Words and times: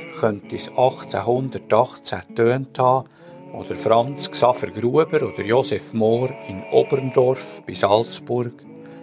so 0.00 0.20
könnte 0.20 0.56
es 0.56 0.68
1818 0.68 2.34
tönt 2.34 2.78
haben, 2.78 3.08
oder 3.52 3.74
Franz 3.74 4.30
Xaver 4.30 4.68
Gruber 4.68 5.22
oder 5.22 5.44
Josef 5.44 5.92
Mohr 5.92 6.30
in 6.48 6.62
Oberndorf 6.72 7.62
bei 7.66 7.74
Salzburg 7.74 8.52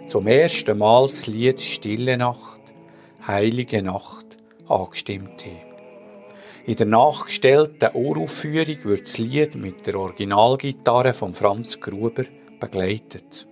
zum 0.08 0.26
ersten 0.26 0.76
Mal 0.76 1.06
das 1.06 1.28
Lied 1.28 1.60
Stille 1.60 2.16
Nacht, 2.16 2.58
Heilige 3.24 3.80
Nacht 3.80 4.26
angestimmt 4.68 5.44
haben. 5.44 5.70
In 6.66 6.76
der 6.76 6.86
nachgestellten 6.86 7.90
Uraufführung 7.94 8.84
wird 8.84 9.02
das 9.02 9.18
Lied 9.18 9.54
mit 9.54 9.86
der 9.86 9.94
Originalgitarre 9.94 11.14
von 11.14 11.32
Franz 11.32 11.78
Gruber 11.78 12.24
begleitet. 12.58 13.46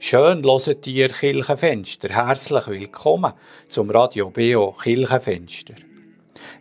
Schön 0.00 0.42
loset 0.42 0.86
ihr 0.86 1.08
Kirchenfenster. 1.08 2.08
Herzlich 2.08 2.66
willkommen 2.66 3.32
zum 3.68 3.90
Radio 3.90 4.30
BO 4.30 4.72
Kirchenfenster. 4.72 5.74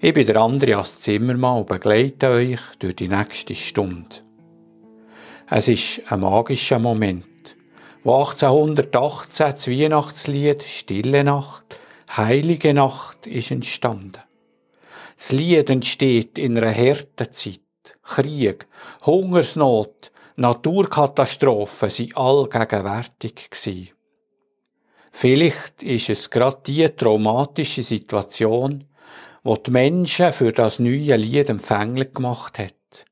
Ich 0.01 0.13
bin 0.13 0.25
der 0.25 0.37
Andreas 0.37 1.01
Zimmermann 1.01 1.59
und 1.59 1.67
begleite 1.67 2.29
euch 2.29 2.59
durch 2.79 2.95
die 2.95 3.07
nächste 3.07 3.55
Stunde. 3.55 4.17
Es 5.49 5.67
ist 5.67 6.01
ein 6.07 6.21
magischer 6.21 6.79
Moment, 6.79 7.55
wo 8.03 8.15
1818 8.15 9.51
das 9.51 9.67
Weihnachtslied 9.67 10.63
Stille 10.63 11.23
Nacht, 11.23 11.79
Heilige 12.15 12.73
Nacht 12.73 13.27
ist 13.27 13.51
entstanden. 13.51 14.21
Das 15.17 15.31
Lied 15.31 15.69
entsteht 15.69 16.37
in 16.37 16.57
einer 16.57 16.73
harten 16.73 17.31
Zeit. 17.31 17.61
Krieg, 18.01 18.67
Hungersnot, 19.05 20.11
Naturkatastrophen 20.35 21.89
sind 21.89 22.17
allgegenwärtig 22.17 23.49
gewesen. 23.49 23.89
Vielleicht 25.11 25.81
ist 25.81 26.09
es 26.09 26.29
gerade 26.29 26.61
die 26.65 26.87
traumatische 26.89 27.83
Situation, 27.83 28.83
wo 29.45 29.55
die 29.55 29.69
Menschen 29.69 30.33
für 30.33 30.51
das 30.51 30.79
neue 30.79 31.15
Lied 31.17 31.51
empfänglich 31.51 32.15
gemacht 32.15 32.57
hat. 32.57 33.05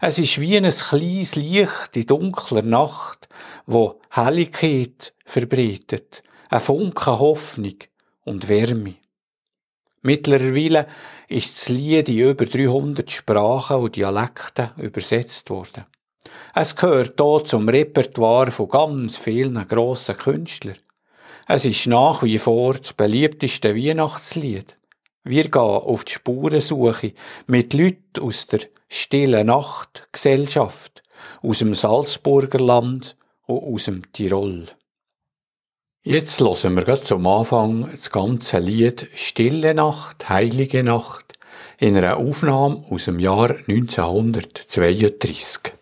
Es 0.00 0.18
ist 0.18 0.40
wie 0.40 0.56
ein 0.56 0.70
kleines 0.70 1.36
Licht 1.36 1.90
in 1.94 2.06
dunkler 2.06 2.62
Nacht, 2.62 3.28
wo 3.66 4.00
Helligkeit 4.08 5.12
verbreitet, 5.26 6.22
ein 6.48 6.62
Funken 6.62 7.18
Hoffnung 7.18 7.76
und 8.24 8.48
Wärme. 8.48 8.94
Mittlerweile 10.00 10.86
ist 11.28 11.58
das 11.58 11.68
Lied 11.68 12.08
in 12.08 12.30
über 12.30 12.46
300 12.46 13.10
Sprachen 13.10 13.76
und 13.76 13.94
Dialekten 13.94 14.70
übersetzt 14.78 15.50
worden. 15.50 15.84
Es 16.54 16.76
gehört 16.76 17.20
hier 17.20 17.44
zum 17.44 17.68
Repertoire 17.68 18.50
von 18.50 18.70
ganz 18.70 19.18
vielen 19.18 19.68
grossen 19.68 20.16
Künstlern. 20.16 20.78
Es 21.46 21.66
ist 21.66 21.86
nach 21.88 22.22
wie 22.22 22.38
vor 22.38 22.72
das 22.72 22.94
beliebteste 22.94 23.76
Weihnachtslied. 23.76 24.78
Wir 25.24 25.44
gehen 25.44 25.62
auf 25.62 26.04
die 26.04 26.12
Spurensuche 26.12 27.14
mit 27.46 27.72
Leuten 27.72 28.20
aus 28.20 28.46
der 28.46 28.60
stillen 28.88 29.46
Nachtgesellschaft, 29.46 31.02
aus 31.42 31.60
dem 31.60 31.74
Salzburger 31.74 32.58
Land 32.58 33.16
und 33.46 33.74
aus 33.74 33.86
dem 33.86 34.12
Tirol. 34.12 34.66
Jetzt 36.02 36.40
hören 36.40 36.76
wir 36.76 37.02
zum 37.02 37.26
Anfang 37.26 37.90
das 37.90 38.10
ganze 38.10 38.58
Lied 38.58 39.08
Stille 39.14 39.72
Nacht, 39.72 40.28
Heilige 40.28 40.84
Nacht 40.84 41.38
in 41.78 41.96
einer 41.96 42.18
Aufnahme 42.18 42.84
aus 42.90 43.06
dem 43.06 43.18
Jahr 43.18 43.54
1932. 43.66 45.72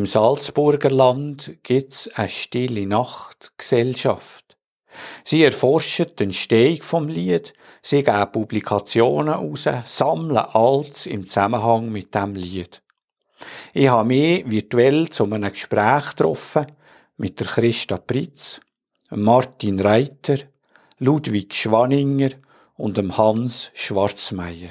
Im 0.00 0.06
Salzburger 0.06 0.88
Land 0.88 1.58
gibt's 1.62 2.08
eine 2.14 2.30
stille 2.30 2.86
Nachtgesellschaft. 2.86 4.56
Sie 5.24 5.44
erforschen 5.44 6.06
die 6.18 6.22
Entstehung 6.22 6.80
vom 6.80 7.08
Lied, 7.08 7.52
sie 7.82 8.02
geben 8.02 8.32
Publikationen 8.32 9.34
raus, 9.34 9.68
sammeln 9.84 10.38
alles 10.38 11.04
im 11.04 11.26
Zusammenhang 11.26 11.92
mit 11.92 12.14
dem 12.14 12.34
Lied. 12.34 12.82
Ich 13.74 13.90
habe 13.90 14.08
mich 14.08 14.50
virtuell 14.50 15.10
zu 15.10 15.24
einem 15.24 15.52
Gespräch 15.52 16.12
getroffen 16.12 16.64
mit 17.18 17.38
der 17.38 17.48
Christa 17.48 17.98
Pritz, 17.98 18.62
Martin 19.10 19.80
Reiter, 19.80 20.38
Ludwig 20.96 21.52
Schwanninger 21.52 22.30
und 22.78 22.96
dem 22.96 23.18
Hans 23.18 23.70
Schwarzmeier. 23.74 24.70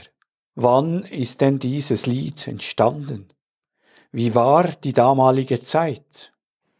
Wann 0.55 1.03
ist 1.03 1.41
denn 1.41 1.59
dieses 1.59 2.07
Lied 2.07 2.47
entstanden? 2.47 3.27
Wie 4.11 4.33
war 4.33 4.71
die 4.83 4.93
damalige 4.93 5.61
Zeit? 5.61 6.31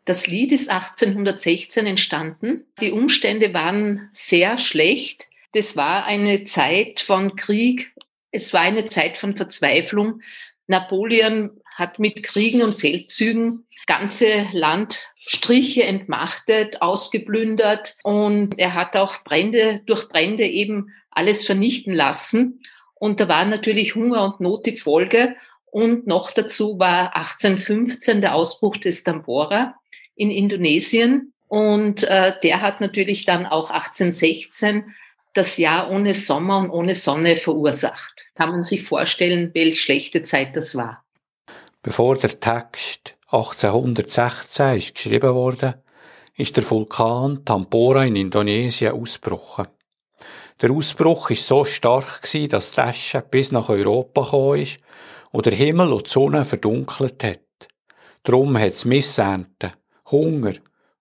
Das 0.05 0.25
Lied 0.25 0.51
ist 0.51 0.69
1816 0.69 1.85
entstanden. 1.85 2.65
Die 2.81 2.91
Umstände 2.91 3.53
waren 3.53 4.09
sehr 4.11 4.57
schlecht. 4.57 5.27
Das 5.53 5.77
war 5.77 6.05
eine 6.05 6.43
Zeit 6.43 6.99
von 6.99 7.35
Krieg. 7.35 7.93
Es 8.31 8.53
war 8.53 8.61
eine 8.61 8.85
Zeit 8.85 9.17
von 9.17 9.37
Verzweiflung. 9.37 10.21
Napoleon 10.65 11.51
hat 11.75 11.99
mit 11.99 12.23
Kriegen 12.23 12.63
und 12.63 12.73
Feldzügen 12.73 13.65
ganze 13.85 14.47
Landstriche 14.51 15.83
entmachtet, 15.83 16.81
ausgeplündert 16.81 17.95
und 18.03 18.59
er 18.59 18.75
hat 18.75 18.95
auch 18.95 19.23
Brände, 19.23 19.81
durch 19.85 20.09
Brände 20.09 20.45
eben 20.45 20.93
alles 21.09 21.43
vernichten 21.45 21.93
lassen. 21.93 22.61
Und 22.95 23.19
da 23.19 23.27
war 23.27 23.45
natürlich 23.45 23.95
Hunger 23.95 24.25
und 24.25 24.41
Not 24.41 24.65
die 24.65 24.75
Folge. 24.75 25.35
Und 25.71 26.07
noch 26.07 26.31
dazu 26.31 26.79
war 26.79 27.15
1815 27.15 28.21
der 28.21 28.35
Ausbruch 28.35 28.77
des 28.77 29.03
Tambora 29.03 29.75
in 30.15 30.31
Indonesien. 30.31 31.33
Und 31.47 32.03
äh, 32.03 32.33
der 32.43 32.61
hat 32.61 32.81
natürlich 32.81 33.25
dann 33.25 33.45
auch 33.45 33.69
1816 33.69 34.93
das 35.33 35.57
Jahr 35.57 35.91
ohne 35.91 36.13
Sommer 36.13 36.59
und 36.59 36.69
ohne 36.71 36.95
Sonne 36.95 37.35
verursacht. 37.35 38.29
Kann 38.35 38.49
man 38.49 38.63
sich 38.63 38.83
vorstellen, 38.83 39.51
welche 39.53 39.77
schlechte 39.77 40.23
Zeit 40.23 40.55
das 40.55 40.75
war. 40.75 41.03
Bevor 41.81 42.17
der 42.17 42.39
Text 42.39 43.15
1816 43.31 44.77
ist 44.77 44.95
geschrieben 44.95 45.33
wurde, 45.33 45.81
ist 46.35 46.57
der 46.57 46.69
Vulkan 46.69 47.45
Tambora 47.45 48.05
in 48.05 48.15
Indonesien 48.15 48.93
ausgebrochen. 48.93 49.67
Der 50.61 50.71
Ausbruch 50.71 51.29
ist 51.29 51.47
so 51.47 51.63
stark 51.63 52.21
gewesen, 52.21 52.49
dass 52.49 52.71
die 52.73 52.81
Asche 52.81 53.21
bis 53.21 53.51
nach 53.51 53.69
Europa 53.69 54.23
gekommen 54.23 54.61
ist 54.61 54.79
und 55.31 55.45
der 55.45 55.53
Himmel 55.53 55.91
und 55.93 56.07
die 56.07 56.09
Sonne 56.09 56.45
verdunkelt 56.45 57.23
hat. 57.23 57.39
Darum 58.23 58.57
hat 58.57 58.73
es 58.73 58.85
Missernten, 58.85 59.73
Hunger 60.09 60.53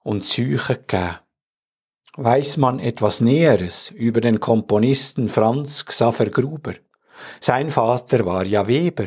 und 0.03 0.25
Seuchen 0.25 0.79
gegeben. 0.87 1.19
Weiss 2.17 2.57
man 2.57 2.81
etwas 2.81 3.21
Näheres 3.21 3.91
über 3.93 4.21
den 4.21 4.41
Komponisten 4.41 5.29
Franz 5.29 5.85
Xaver 5.85 6.27
Gruber? 6.27 6.75
Sein 7.41 7.71
Vater 7.71 8.27
war 8.27 8.45
ja 8.45 8.67
Weber 8.67 9.07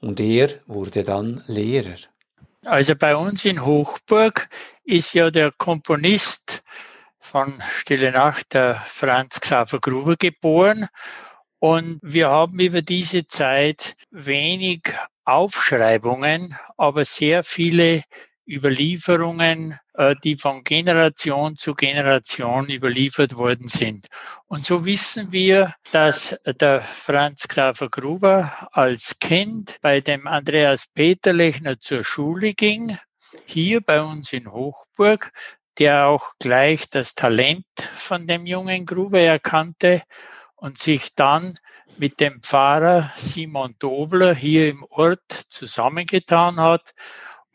und 0.00 0.20
er 0.20 0.50
wurde 0.66 1.02
dann 1.02 1.42
Lehrer. 1.46 1.96
Also 2.64 2.94
bei 2.94 3.16
uns 3.16 3.44
in 3.44 3.64
Hochburg 3.64 4.48
ist 4.84 5.14
ja 5.14 5.30
der 5.30 5.50
Komponist 5.58 6.62
von 7.18 7.60
Stille 7.68 8.12
Nacht, 8.12 8.54
der 8.54 8.76
Franz 8.86 9.40
Xaver 9.40 9.80
Gruber, 9.80 10.16
geboren 10.16 10.88
und 11.62 12.00
wir 12.02 12.28
haben 12.28 12.58
über 12.58 12.82
diese 12.82 13.24
Zeit 13.24 13.94
wenig 14.10 14.82
Aufschreibungen, 15.24 16.56
aber 16.76 17.04
sehr 17.04 17.44
viele 17.44 18.02
Überlieferungen, 18.44 19.78
äh, 19.94 20.16
die 20.24 20.34
von 20.34 20.64
Generation 20.64 21.54
zu 21.54 21.74
Generation 21.74 22.68
überliefert 22.68 23.36
worden 23.36 23.68
sind. 23.68 24.08
Und 24.48 24.66
so 24.66 24.84
wissen 24.84 25.30
wir, 25.30 25.72
dass 25.92 26.34
der 26.44 26.80
Franz 26.80 27.46
Xaver 27.46 27.88
Gruber 27.88 28.68
als 28.72 29.20
Kind 29.20 29.78
bei 29.82 30.00
dem 30.00 30.26
Andreas 30.26 30.86
Peterlechner 30.92 31.78
zur 31.78 32.02
Schule 32.02 32.54
ging, 32.54 32.98
hier 33.44 33.80
bei 33.82 34.02
uns 34.02 34.32
in 34.32 34.50
Hochburg, 34.50 35.30
der 35.78 36.08
auch 36.08 36.32
gleich 36.40 36.90
das 36.90 37.14
Talent 37.14 37.66
von 37.94 38.26
dem 38.26 38.46
jungen 38.46 38.84
Gruber 38.84 39.20
erkannte 39.20 40.02
und 40.62 40.78
sich 40.78 41.14
dann 41.16 41.58
mit 41.98 42.20
dem 42.20 42.40
Pfarrer 42.40 43.10
Simon 43.16 43.74
Dobler 43.80 44.32
hier 44.32 44.68
im 44.68 44.84
Ort 44.90 45.28
zusammengetan 45.48 46.60
hat 46.60 46.92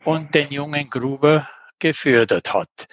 und 0.04 0.34
den 0.34 0.52
jungen 0.52 0.90
Gruber 0.90 1.48
gefördert 1.78 2.52
hat. 2.52 2.86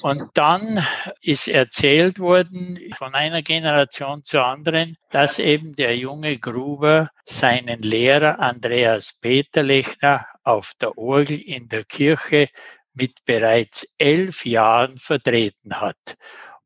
Und 0.00 0.30
dann 0.34 0.82
ist 1.20 1.48
erzählt 1.48 2.18
worden 2.18 2.80
von 2.96 3.14
einer 3.14 3.42
Generation 3.42 4.24
zur 4.24 4.46
anderen, 4.46 4.96
dass 5.10 5.38
eben 5.38 5.74
der 5.74 5.98
junge 5.98 6.38
Gruber 6.38 7.10
seinen 7.24 7.80
Lehrer 7.80 8.40
Andreas 8.40 9.18
Peterlechner 9.20 10.26
auf 10.44 10.72
der 10.80 10.96
Orgel 10.96 11.38
in 11.38 11.68
der 11.68 11.84
Kirche 11.84 12.48
mit 12.94 13.22
bereits 13.26 13.86
elf 13.98 14.46
Jahren 14.46 14.96
vertreten 14.96 15.78
hat. 15.78 16.16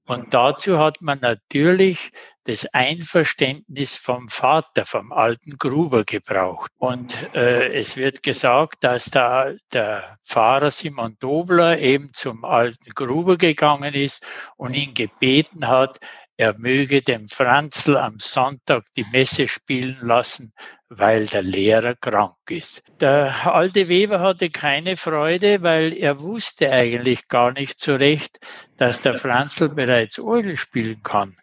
Und 0.06 0.32
dazu 0.34 0.78
hat 0.78 1.02
man 1.02 1.18
natürlich 1.20 2.12
das 2.44 2.64
Einverständnis 2.66 3.96
vom 3.96 4.28
Vater, 4.28 4.84
vom 4.84 5.10
alten 5.10 5.58
Gruber 5.58 6.04
gebraucht. 6.04 6.70
Und 6.78 7.34
äh, 7.34 7.72
es 7.74 7.96
wird 7.96 8.22
gesagt, 8.22 8.84
dass 8.84 9.06
da 9.06 9.52
der 9.72 10.16
Pfarrer 10.24 10.70
Simon 10.70 11.16
Dobler 11.18 11.78
eben 11.80 12.12
zum 12.12 12.44
alten 12.44 12.90
Gruber 12.94 13.36
gegangen 13.36 13.94
ist 13.94 14.24
und 14.56 14.74
ihn 14.74 14.94
gebeten 14.94 15.66
hat, 15.66 15.98
er 16.36 16.56
möge 16.58 17.02
dem 17.02 17.28
Franzl 17.28 17.96
am 17.96 18.18
Sonntag 18.18 18.84
die 18.94 19.06
Messe 19.10 19.48
spielen 19.48 19.98
lassen, 20.02 20.52
weil 20.88 21.26
der 21.26 21.42
Lehrer 21.42 21.94
krank 21.94 22.36
ist. 22.50 22.82
Der 23.00 23.46
alte 23.46 23.88
Weber 23.88 24.20
hatte 24.20 24.50
keine 24.50 24.96
Freude, 24.96 25.62
weil 25.62 25.92
er 25.92 26.20
wusste 26.20 26.70
eigentlich 26.70 27.28
gar 27.28 27.52
nicht 27.52 27.80
so 27.80 27.94
recht, 27.94 28.38
dass 28.76 29.00
der 29.00 29.16
Franzl 29.16 29.68
bereits 29.68 30.18
Orgel 30.18 30.56
spielen 30.56 31.02
kann. 31.02 31.36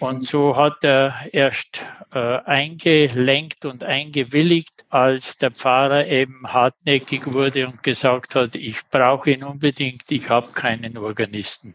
Und 0.00 0.24
so 0.24 0.56
hat 0.56 0.84
er 0.84 1.26
erst 1.32 1.84
äh, 2.14 2.18
eingelenkt 2.18 3.64
und 3.64 3.82
eingewilligt, 3.82 4.84
als 4.90 5.38
der 5.38 5.50
Pfarrer 5.50 6.06
eben 6.06 6.46
hartnäckig 6.46 7.32
wurde 7.32 7.66
und 7.66 7.82
gesagt 7.82 8.36
hat, 8.36 8.54
ich 8.54 8.78
brauche 8.90 9.30
ihn 9.30 9.42
unbedingt, 9.42 10.04
ich 10.10 10.28
habe 10.28 10.52
keinen 10.52 10.96
Organisten. 10.98 11.74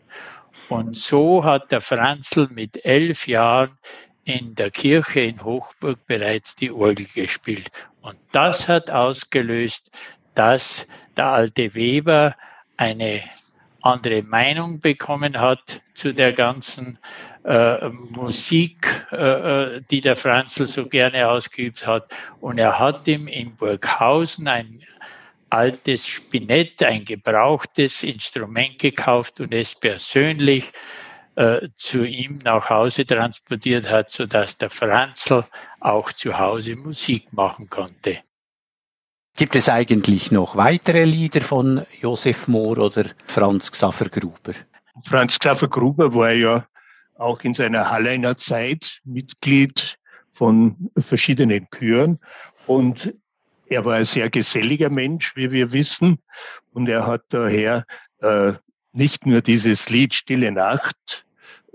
Und 0.70 0.96
so 0.96 1.44
hat 1.44 1.72
der 1.72 1.82
Franzl 1.82 2.48
mit 2.52 2.84
elf 2.86 3.28
Jahren 3.28 3.78
in 4.26 4.56
der 4.56 4.72
Kirche 4.72 5.22
in 5.22 5.44
Hochburg 5.44 6.06
bereits 6.08 6.56
die 6.56 6.72
Orgel 6.72 7.06
gespielt. 7.14 7.70
Und 8.02 8.18
das 8.32 8.68
hat 8.68 8.90
ausgelöst, 8.90 9.92
dass 10.36 10.88
der 11.18 11.28
alte 11.28 11.76
Weber 11.76 12.36
eine 12.78 13.22
andere 13.82 14.24
Meinung 14.24 14.80
bekommen 14.80 15.40
hat 15.40 15.82
zu 15.94 16.14
der 16.14 16.32
ganzen 16.32 16.98
äh, 17.44 17.90
Musik, 17.90 19.06
äh, 19.12 19.16
äh 19.78 19.82
die 19.92 20.00
der 20.00 20.16
Franzl 20.16 20.66
so 20.66 20.88
gerne 20.88 21.30
ausgeübt 21.30 21.86
hat. 21.86 22.10
Und 22.40 22.58
er 22.58 22.80
hat 22.80 23.08
ihm 23.08 23.28
in 23.28 23.56
Burghausen 23.56 24.48
ein 24.48 24.82
altes 25.54 26.08
Spinett, 26.08 26.82
ein 26.82 27.06
gebrauchtes 27.06 28.04
Instrument 28.04 28.80
gekauft 28.80 29.40
und 29.40 29.54
es 29.54 29.76
persönlich 29.76 30.72
äh, 31.36 31.70
zu 31.76 32.04
ihm 32.04 32.40
nach 32.44 32.70
Hause 32.70 33.06
transportiert 33.06 33.90
hat, 33.90 34.10
sodass 34.10 34.58
der 34.58 34.70
Franzl 34.70 35.46
auch 35.80 36.12
zu 36.12 36.38
Hause 36.38 36.76
Musik 36.76 37.32
machen 37.34 37.70
konnte. 37.70 38.20
Gibt 39.36 39.56
es 39.56 39.70
eigentlich 39.70 40.32
noch 40.32 40.56
weitere 40.56 41.06
Lieder 41.06 41.42
von 41.42 41.86
Josef 42.00 42.48
Mohr 42.48 42.78
oder 42.78 43.06
Franz 43.26 43.72
Xaver 43.72 44.10
Gruber? 44.10 44.54
Franz 45.06 45.40
Xaver 45.40 45.68
Gruber 45.68 46.14
war 46.14 46.34
ja 46.34 46.68
auch 47.18 47.42
in 47.42 47.54
seiner 47.54 47.90
Halleiner 47.90 48.38
Zeit 48.38 49.02
Mitglied 49.04 49.98
von 50.32 50.90
verschiedenen 50.98 51.68
Chören 51.76 52.20
und 52.68 53.16
er 53.74 53.86
war 53.86 53.96
ein 53.96 54.06
sehr 54.06 54.30
geselliger 54.30 54.92
Mensch, 54.92 55.36
wie 55.36 55.52
wir 55.52 55.72
wissen, 55.72 56.20
und 56.72 56.88
er 56.88 57.08
hat 57.08 57.24
daher 57.30 57.86
äh, 58.22 58.54
nicht 58.92 59.26
nur 59.26 59.42
dieses 59.42 59.90
Lied 59.90 60.14
Stille 60.14 60.52
Nacht 60.52 61.26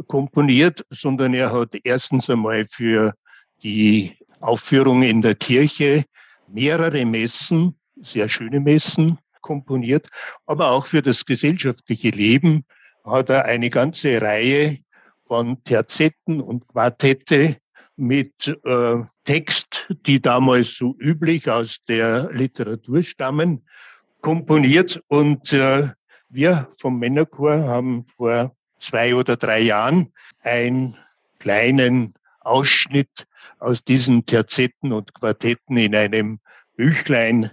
komponiert, 0.06 0.86
sondern 0.90 1.34
er 1.34 1.52
hat 1.52 1.74
erstens 1.82 2.30
einmal 2.30 2.66
für 2.66 3.14
die 3.64 4.14
Aufführung 4.40 5.02
in 5.02 5.22
der 5.22 5.34
Kirche 5.34 6.04
mehrere 6.46 7.04
Messen, 7.04 7.74
sehr 8.00 8.28
schöne 8.28 8.60
Messen 8.60 9.18
komponiert, 9.40 10.08
aber 10.46 10.70
auch 10.70 10.86
für 10.86 11.02
das 11.02 11.24
gesellschaftliche 11.24 12.10
Leben 12.10 12.64
hat 13.04 13.28
er 13.28 13.44
eine 13.46 13.70
ganze 13.70 14.22
Reihe 14.22 14.78
von 15.26 15.62
Terzetten 15.64 16.40
und 16.40 16.68
Quartette 16.68 17.56
mit 17.98 18.56
äh, 18.64 19.02
Text, 19.24 19.86
die 20.06 20.20
damals 20.20 20.76
so 20.76 20.96
üblich 20.98 21.50
aus 21.50 21.80
der 21.88 22.30
Literatur 22.32 23.02
stammen 23.02 23.62
komponiert 24.20 25.02
und 25.08 25.52
äh, 25.52 25.88
wir 26.28 26.68
vom 26.78 26.98
Männerchor 26.98 27.64
haben 27.64 28.04
vor 28.16 28.54
zwei 28.78 29.14
oder 29.14 29.36
drei 29.36 29.60
Jahren 29.60 30.12
einen 30.42 30.96
kleinen 31.38 32.14
Ausschnitt 32.40 33.26
aus 33.58 33.84
diesen 33.84 34.26
Terzetten 34.26 34.92
und 34.92 35.14
Quartetten 35.14 35.76
in 35.76 35.94
einem 35.94 36.40
Büchlein 36.76 37.50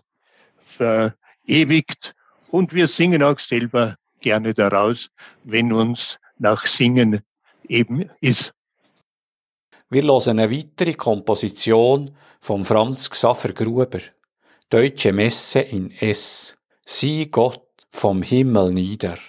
verewigt. 0.59 2.15
Und 2.51 2.73
wir 2.73 2.87
singen 2.87 3.23
auch 3.23 3.39
selber 3.39 3.97
gerne 4.21 4.53
daraus, 4.53 5.09
wenn 5.43 5.73
uns 5.73 6.19
nach 6.37 6.65
Singen 6.65 7.21
eben 7.67 8.09
ist. 8.21 8.53
Wir 9.87 10.01
hören 10.01 10.39
eine 10.39 10.49
weitere 10.49 10.95
Komposition 10.95 12.15
von 12.41 12.65
Franz 12.65 13.07
Xaver 13.07 13.53
Gruber. 13.53 13.99
Deutsche 14.67 15.13
Messe 15.13 15.59
in 15.59 15.91
S. 15.91 16.57
Sieh 16.87 17.27
Gott 17.27 17.67
vom 17.91 18.23
Himmel 18.23 18.73
nieder. 18.73 19.19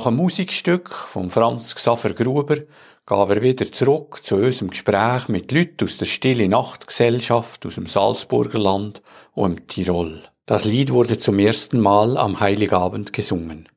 Nach 0.00 0.06
einem 0.06 0.16
Musikstück 0.16 0.88
von 0.94 1.28
Franz 1.28 1.74
Xaver 1.74 2.14
Gruber 2.14 2.56
gehen 2.56 3.28
wir 3.28 3.42
wieder 3.42 3.70
zurück 3.70 4.20
zu 4.22 4.36
unserem 4.36 4.70
Gespräch 4.70 5.28
mit 5.28 5.52
Leuten 5.52 5.84
aus 5.84 5.98
der 5.98 6.06
Stille 6.06 6.48
Nachtgesellschaft 6.48 7.66
aus 7.66 7.74
dem 7.74 7.84
Salzburger 7.84 8.58
Land 8.58 9.02
und 9.34 9.58
dem 9.58 9.66
Tirol. 9.68 10.22
Das 10.46 10.64
Lied 10.64 10.90
wurde 10.90 11.18
zum 11.18 11.38
ersten 11.38 11.80
Mal 11.80 12.16
am 12.16 12.40
Heiligabend 12.40 13.12
gesungen. 13.12 13.68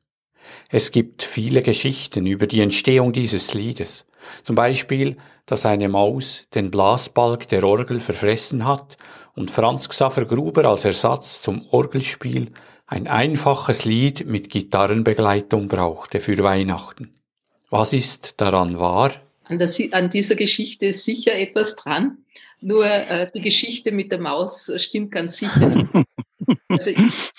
Es 0.70 0.92
gibt 0.92 1.24
viele 1.24 1.60
Geschichten 1.60 2.24
über 2.24 2.46
die 2.46 2.62
Entstehung 2.62 3.12
dieses 3.12 3.52
Liedes. 3.52 4.06
Zum 4.44 4.56
Beispiel, 4.56 5.18
dass 5.44 5.66
eine 5.66 5.90
Maus 5.90 6.46
den 6.54 6.70
Blasbalg 6.70 7.48
der 7.48 7.64
Orgel 7.64 8.00
verfressen 8.00 8.64
hat 8.64 8.96
und 9.34 9.50
Franz 9.50 9.90
Xaver 9.90 10.24
Gruber 10.24 10.64
als 10.64 10.86
Ersatz 10.86 11.42
zum 11.42 11.66
Orgelspiel 11.70 12.50
ein 12.94 13.08
einfaches 13.08 13.84
Lied 13.84 14.24
mit 14.24 14.50
Gitarrenbegleitung 14.50 15.66
brauchte 15.66 16.20
für 16.20 16.38
Weihnachten. 16.44 17.12
Was 17.68 17.92
ist 17.92 18.40
daran 18.40 18.78
wahr? 18.78 19.12
An, 19.42 19.58
der, 19.58 19.68
an 19.90 20.10
dieser 20.10 20.36
Geschichte 20.36 20.86
ist 20.86 21.04
sicher 21.04 21.34
etwas 21.34 21.74
dran. 21.74 22.18
Nur 22.60 22.86
äh, 22.86 23.28
die 23.34 23.42
Geschichte 23.42 23.90
mit 23.90 24.12
der 24.12 24.20
Maus 24.20 24.72
stimmt 24.76 25.10
ganz 25.10 25.38
sicher. 25.38 25.88
Also 26.68 26.90
ich, 26.90 27.30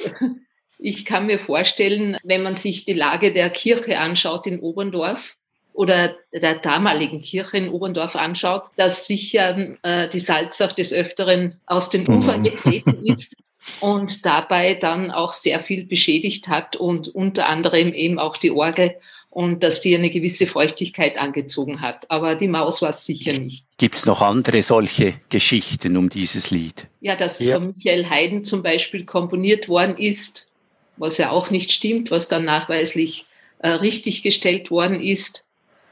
ich 0.79 1.05
kann 1.05 1.27
mir 1.27 1.37
vorstellen, 1.37 2.17
wenn 2.23 2.41
man 2.41 2.55
sich 2.55 2.85
die 2.85 2.93
Lage 2.93 3.33
der 3.33 3.49
Kirche 3.51 3.99
anschaut 3.99 4.47
in 4.47 4.59
Oberndorf, 4.59 5.35
oder 5.73 6.15
der 6.33 6.55
damaligen 6.59 7.21
Kirche 7.21 7.57
in 7.57 7.69
Oberndorf 7.69 8.15
anschaut, 8.15 8.63
dass 8.77 9.05
sicher 9.05 9.75
äh, 9.83 10.09
die 10.09 10.19
Salzach 10.19 10.73
des 10.73 10.93
Öfteren 10.93 11.59
aus 11.65 11.89
den 11.89 12.07
Ufern 12.07 12.39
mhm. 12.39 12.45
getreten 12.45 13.03
ist 13.03 13.35
und 13.79 14.25
dabei 14.25 14.75
dann 14.75 15.11
auch 15.11 15.33
sehr 15.33 15.59
viel 15.59 15.85
beschädigt 15.85 16.47
hat 16.47 16.75
und 16.75 17.07
unter 17.07 17.47
anderem 17.47 17.93
eben 17.93 18.19
auch 18.19 18.37
die 18.37 18.51
Orgel 18.51 18.95
und 19.35 19.63
dass 19.63 19.81
die 19.81 19.93
eine 19.93 20.09
gewisse 20.09 20.47
Feuchtigkeit 20.47 21.17
angezogen 21.17 21.81
hat. 21.81 22.09
Aber 22.09 22.35
die 22.35 22.47
Maus 22.47 22.81
war 22.81 22.91
es 22.91 23.05
sicher 23.05 23.33
nicht. 23.33 23.65
Gibt 23.77 23.95
es 23.95 24.05
noch 24.05 24.21
andere 24.21 24.61
solche 24.61 25.15
Geschichten 25.27 25.97
um 25.97 26.09
dieses 26.09 26.51
Lied? 26.51 26.87
Ja, 27.01 27.17
dass 27.17 27.39
ja. 27.39 27.55
von 27.55 27.73
Michael 27.75 28.09
Haydn 28.09 28.45
zum 28.45 28.63
Beispiel 28.63 29.03
komponiert 29.03 29.67
worden 29.67 29.97
ist, 29.97 30.53
was 30.95 31.17
ja 31.17 31.31
auch 31.31 31.49
nicht 31.49 31.73
stimmt, 31.73 32.11
was 32.11 32.29
dann 32.29 32.45
nachweislich 32.45 33.25
äh, 33.59 33.71
richtig 33.71 34.23
gestellt 34.23 34.71
worden 34.71 35.01
ist. 35.01 35.45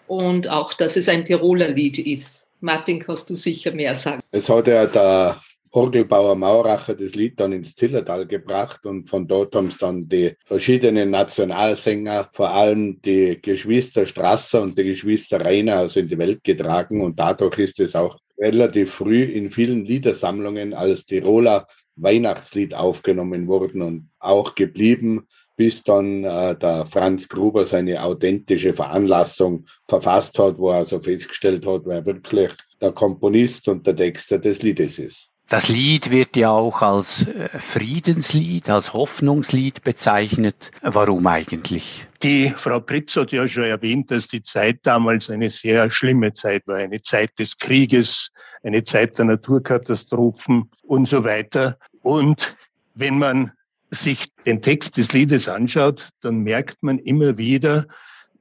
Und 0.07 0.47
auch, 0.47 0.73
dass 0.73 0.95
es 0.95 1.09
ein 1.09 1.25
Tiroler 1.25 1.67
Lied 1.67 1.99
ist. 1.99 2.47
Martin, 2.61 2.99
kannst 3.01 3.29
du 3.29 3.35
sicher 3.35 3.71
mehr 3.71 3.97
sagen. 3.97 4.21
Jetzt 4.31 4.49
hat 4.49 4.67
ja 4.67 4.85
der 4.85 5.41
Orgelbauer 5.75 6.35
Mauracher 6.35 6.93
das 6.93 7.15
Lied 7.15 7.39
dann 7.39 7.51
ins 7.51 7.73
Zillertal 7.73 8.27
gebracht 8.27 8.85
und 8.85 9.09
von 9.09 9.27
dort 9.27 9.55
haben 9.55 9.69
es 9.69 9.79
dann 9.79 10.07
die 10.07 10.35
verschiedenen 10.45 11.09
Nationalsänger, 11.09 12.29
vor 12.31 12.51
allem 12.51 13.01
die 13.01 13.41
Geschwister 13.41 14.05
Strasser 14.05 14.61
und 14.61 14.77
die 14.77 14.83
Geschwister 14.83 15.43
Reiner, 15.43 15.77
also 15.77 15.99
in 15.99 16.07
die 16.07 16.17
Welt 16.19 16.43
getragen 16.43 17.01
und 17.01 17.19
dadurch 17.19 17.57
ist 17.57 17.79
es 17.79 17.95
auch 17.95 18.19
relativ 18.37 18.93
früh 18.93 19.23
in 19.23 19.49
vielen 19.49 19.83
Liedersammlungen 19.83 20.75
als 20.75 21.07
Tiroler 21.07 21.65
Weihnachtslied 21.95 22.75
aufgenommen 22.75 23.47
worden 23.47 23.81
und 23.81 24.09
auch 24.19 24.53
geblieben, 24.53 25.27
bis 25.55 25.83
dann 25.83 26.23
äh, 26.23 26.55
der 26.55 26.85
Franz 26.85 27.27
Gruber 27.27 27.65
seine 27.65 28.03
authentische 28.03 28.73
Veranlassung 28.73 29.65
verfasst 29.87 30.37
hat, 30.37 30.59
wo 30.59 30.69
er 30.69 30.77
also 30.77 30.99
festgestellt 30.99 31.65
hat, 31.65 31.81
wer 31.85 32.05
wirklich 32.05 32.51
der 32.79 32.91
Komponist 32.91 33.67
und 33.67 33.87
der 33.87 33.95
Texter 33.95 34.37
des 34.37 34.61
Liedes 34.61 34.99
ist. 34.99 35.32
Das 35.49 35.67
Lied 35.67 36.09
wird 36.09 36.35
ja 36.35 36.49
auch 36.49 36.81
als 36.81 37.27
äh, 37.27 37.49
Friedenslied, 37.59 38.69
als 38.69 38.93
Hoffnungslied 38.93 39.83
bezeichnet. 39.83 40.71
Warum 40.81 41.27
eigentlich? 41.27 42.07
Die 42.23 42.53
Frau 42.55 42.79
Pritz 42.79 43.15
hat 43.15 43.31
ja 43.31 43.47
schon 43.47 43.65
erwähnt, 43.65 44.09
dass 44.09 44.27
die 44.27 44.41
Zeit 44.41 44.79
damals 44.83 45.29
eine 45.29 45.49
sehr 45.49 45.89
schlimme 45.89 46.33
Zeit 46.33 46.65
war, 46.65 46.77
eine 46.77 47.01
Zeit 47.01 47.37
des 47.37 47.57
Krieges, 47.57 48.31
eine 48.63 48.83
Zeit 48.83 49.17
der 49.17 49.25
Naturkatastrophen 49.25 50.71
und 50.83 51.07
so 51.07 51.23
weiter. 51.23 51.77
Und 52.01 52.55
wenn 52.95 53.19
man 53.19 53.51
sich 53.91 54.33
den 54.45 54.61
Text 54.61 54.97
des 54.97 55.11
Liedes 55.13 55.47
anschaut, 55.47 56.09
dann 56.21 56.39
merkt 56.39 56.81
man 56.81 56.97
immer 56.99 57.37
wieder, 57.37 57.85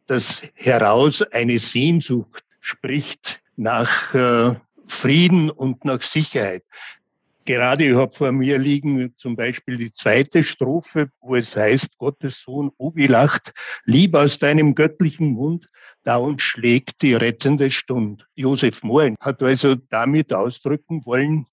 dass 0.07 0.43
heraus 0.55 1.23
eine 1.33 1.59
Sehnsucht 1.59 2.45
spricht 2.61 3.41
nach 3.57 4.15
äh, 4.15 4.55
Frieden 4.93 5.51
und 5.51 5.85
nach 5.85 6.03
Sicherheit. 6.03 6.63
Gerade 7.45 7.87
ich 7.87 7.97
habe 7.97 8.15
vor 8.15 8.31
mir 8.31 8.57
liegen 8.59 9.15
zum 9.17 9.35
Beispiel 9.35 9.77
die 9.77 9.93
zweite 9.93 10.45
Strophe, 10.45 11.11
wo 11.21 11.35
es 11.35 11.57
heißt, 11.57 11.99
Gottes 11.99 12.43
Sohn 12.43 12.71
Ubi 12.79 13.07
lacht, 13.07 13.53
lieb 13.85 14.15
aus 14.15 14.39
deinem 14.39 14.77
göttlichen 14.77 15.33
Mund, 15.33 15.69
da 16.05 16.17
uns 16.17 16.43
schlägt 16.43 17.03
die 17.03 17.15
rettende 17.15 17.71
Stund. 17.71 18.27
Josef 18.37 18.85
Mohr 18.85 19.15
hat 19.19 19.43
also 19.43 19.75
damit 19.75 20.33
ausdrücken 20.33 21.05
wollen, 21.05 21.47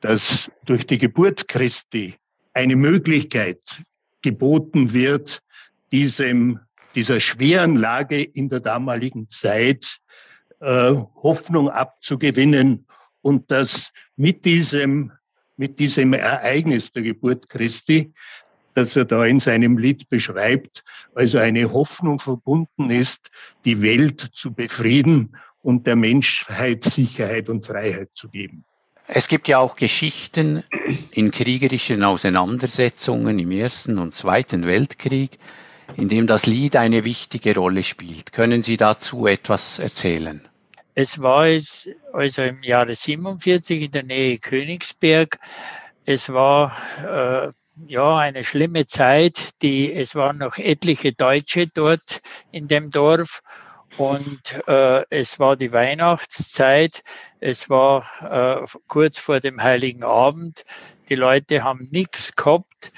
dass 0.00 0.50
durch 0.64 0.86
die 0.86 0.98
Geburt 0.98 1.46
Christi 1.46 2.14
eine 2.54 2.76
Möglichkeit 2.76 3.82
geboten 4.22 4.94
wird, 4.94 5.42
diesem, 5.92 6.60
dieser 6.94 7.20
schweren 7.20 7.76
Lage 7.76 8.22
in 8.22 8.48
der 8.48 8.60
damaligen 8.60 9.28
Zeit 9.28 9.98
äh, 10.64 10.96
Hoffnung 11.22 11.68
abzugewinnen 11.68 12.86
und 13.20 13.50
dass 13.50 13.90
mit 14.16 14.44
diesem, 14.44 15.12
mit 15.56 15.78
diesem 15.78 16.14
Ereignis 16.14 16.90
der 16.92 17.02
Geburt 17.02 17.48
Christi, 17.48 18.12
das 18.74 18.96
er 18.96 19.04
da 19.04 19.24
in 19.24 19.40
seinem 19.40 19.78
Lied 19.78 20.08
beschreibt, 20.08 20.82
also 21.14 21.38
eine 21.38 21.72
Hoffnung 21.72 22.18
verbunden 22.18 22.90
ist, 22.90 23.30
die 23.64 23.82
Welt 23.82 24.30
zu 24.32 24.52
befrieden 24.52 25.36
und 25.62 25.86
der 25.86 25.96
Menschheit 25.96 26.84
Sicherheit 26.84 27.48
und 27.48 27.64
Freiheit 27.64 28.10
zu 28.14 28.28
geben. 28.28 28.64
Es 29.06 29.28
gibt 29.28 29.48
ja 29.48 29.58
auch 29.58 29.76
Geschichten 29.76 30.64
in 31.10 31.30
kriegerischen 31.30 32.02
Auseinandersetzungen 32.02 33.38
im 33.38 33.50
Ersten 33.50 33.98
und 33.98 34.14
Zweiten 34.14 34.64
Weltkrieg, 34.64 35.38
in 35.98 36.08
dem 36.08 36.26
das 36.26 36.46
Lied 36.46 36.76
eine 36.76 37.04
wichtige 37.04 37.54
Rolle 37.54 37.82
spielt. 37.82 38.32
Können 38.32 38.62
Sie 38.62 38.78
dazu 38.78 39.26
etwas 39.26 39.78
erzählen? 39.78 40.48
Es 40.94 41.20
war 41.20 41.48
also 42.12 42.42
im 42.42 42.62
Jahre 42.62 42.94
47 42.94 43.82
in 43.82 43.90
der 43.90 44.04
Nähe 44.04 44.38
Königsberg 44.38 45.38
Es 46.06 46.32
war 46.32 46.72
äh, 47.02 47.50
ja 47.88 48.16
eine 48.16 48.44
schlimme 48.44 48.86
Zeit. 48.86 49.60
Die, 49.62 49.92
es 49.92 50.14
waren 50.14 50.38
noch 50.38 50.58
etliche 50.58 51.12
Deutsche 51.12 51.66
dort 51.66 52.20
in 52.52 52.68
dem 52.68 52.90
Dorf 52.90 53.42
und 53.96 54.68
äh, 54.68 55.04
es 55.10 55.38
war 55.40 55.56
die 55.56 55.72
Weihnachtszeit. 55.72 57.02
Es 57.40 57.68
war 57.70 58.04
äh, 58.22 58.66
kurz 58.86 59.18
vor 59.18 59.40
dem 59.40 59.62
Heiligen 59.62 60.04
Abend. 60.04 60.64
Die 61.08 61.14
Leute 61.16 61.64
haben 61.64 61.88
nichts 61.90 62.36
gehabt. 62.36 62.92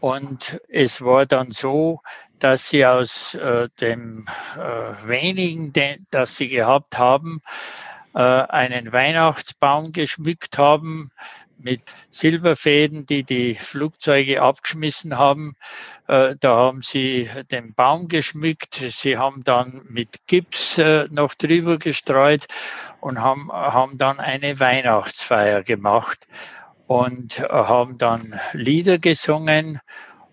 Und 0.00 0.60
es 0.68 1.00
war 1.00 1.26
dann 1.26 1.50
so, 1.50 2.00
dass 2.38 2.68
sie 2.68 2.86
aus 2.86 3.34
äh, 3.34 3.68
dem 3.80 4.26
äh, 4.56 5.08
wenigen, 5.08 5.72
den, 5.72 6.06
das 6.10 6.36
sie 6.36 6.48
gehabt 6.48 6.98
haben, 6.98 7.42
äh, 8.14 8.20
einen 8.20 8.92
Weihnachtsbaum 8.92 9.92
geschmückt 9.92 10.56
haben 10.56 11.10
mit 11.60 11.80
Silberfäden, 12.10 13.06
die 13.06 13.24
die 13.24 13.56
Flugzeuge 13.56 14.40
abgeschmissen 14.40 15.18
haben. 15.18 15.56
Äh, 16.06 16.36
da 16.38 16.54
haben 16.54 16.82
sie 16.82 17.28
den 17.50 17.74
Baum 17.74 18.06
geschmückt. 18.06 18.74
Sie 18.74 19.18
haben 19.18 19.42
dann 19.42 19.82
mit 19.88 20.26
Gips 20.28 20.78
äh, 20.78 21.08
noch 21.10 21.34
drüber 21.34 21.78
gestreut 21.78 22.46
und 23.00 23.20
haben, 23.20 23.50
haben 23.50 23.98
dann 23.98 24.20
eine 24.20 24.60
Weihnachtsfeier 24.60 25.64
gemacht 25.64 26.26
und 26.88 27.38
haben 27.40 27.98
dann 27.98 28.40
Lieder 28.54 28.98
gesungen 28.98 29.78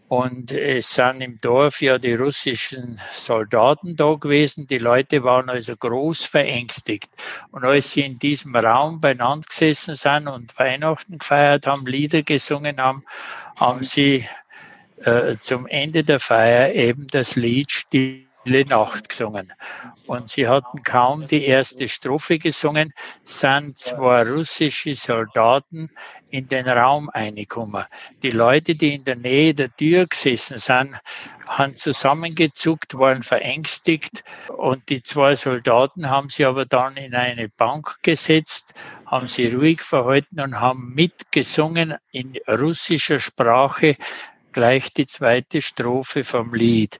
und 0.07 0.51
es 0.51 0.93
sind 0.93 1.21
im 1.21 1.37
Dorf 1.41 1.81
ja 1.81 1.97
die 1.97 2.13
russischen 2.13 3.01
Soldaten 3.11 3.95
da 3.95 4.13
gewesen. 4.13 4.65
Die 4.65 4.77
Leute 4.77 5.23
waren 5.23 5.49
also 5.49 5.75
groß 5.75 6.23
verängstigt. 6.25 7.09
Und 7.51 7.65
als 7.65 7.91
sie 7.91 8.01
in 8.01 8.19
diesem 8.19 8.55
Raum 8.55 9.01
beieinander 9.01 9.45
gesessen 9.49 9.95
sind 9.95 10.27
und 10.27 10.57
Weihnachten 10.57 11.17
gefeiert 11.17 11.67
haben, 11.67 11.85
Lieder 11.87 12.21
gesungen 12.21 12.79
haben, 12.79 13.03
haben 13.55 13.83
sie 13.83 14.25
äh, 15.03 15.35
zum 15.39 15.67
Ende 15.67 16.03
der 16.03 16.19
Feier 16.19 16.73
eben 16.73 17.07
das 17.07 17.35
Lied 17.35 17.71
Stille 18.45 18.63
Nacht 18.67 19.09
gesungen. 19.09 19.51
Und 20.05 20.29
sie 20.29 20.47
hatten 20.47 20.83
kaum 20.83 21.25
die 21.25 21.45
erste 21.45 21.87
Strophe 21.87 22.37
gesungen, 22.37 22.93
sind 23.23 23.75
zwei 23.75 24.21
russische 24.21 24.93
Soldaten 24.93 25.89
in 26.29 26.47
den 26.47 26.67
Raum 26.67 27.09
eingekommen. 27.09 27.85
Die 28.21 28.29
Leute, 28.29 28.75
die 28.75 28.93
in 28.93 29.03
der 29.03 29.15
Nähe 29.15 29.55
der 29.55 29.75
Tür 29.75 30.05
gesessen 30.05 30.59
sind, 30.59 30.95
haben 31.47 31.75
zusammengezuckt, 31.75 32.99
waren 32.99 33.23
verängstigt 33.23 34.23
und 34.55 34.89
die 34.89 35.01
zwei 35.01 35.33
Soldaten 35.33 36.11
haben 36.11 36.29
sie 36.29 36.45
aber 36.45 36.65
dann 36.65 36.97
in 36.97 37.15
eine 37.15 37.49
Bank 37.49 37.95
gesetzt, 38.03 38.75
haben 39.07 39.27
sie 39.27 39.47
ruhig 39.47 39.81
verhalten 39.81 40.39
und 40.39 40.59
haben 40.59 40.93
mitgesungen 40.93 41.95
in 42.11 42.33
russischer 42.47 43.17
Sprache 43.17 43.95
gleich 44.51 44.93
die 44.93 45.05
zweite 45.07 45.61
Strophe 45.61 46.23
vom 46.23 46.53
Lied. 46.53 46.97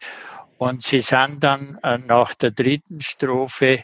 Und 0.57 0.83
sie 0.83 1.01
sind 1.01 1.43
dann 1.43 1.77
äh, 1.83 1.97
nach 1.97 2.33
der 2.33 2.51
dritten 2.51 3.01
Strophe 3.01 3.83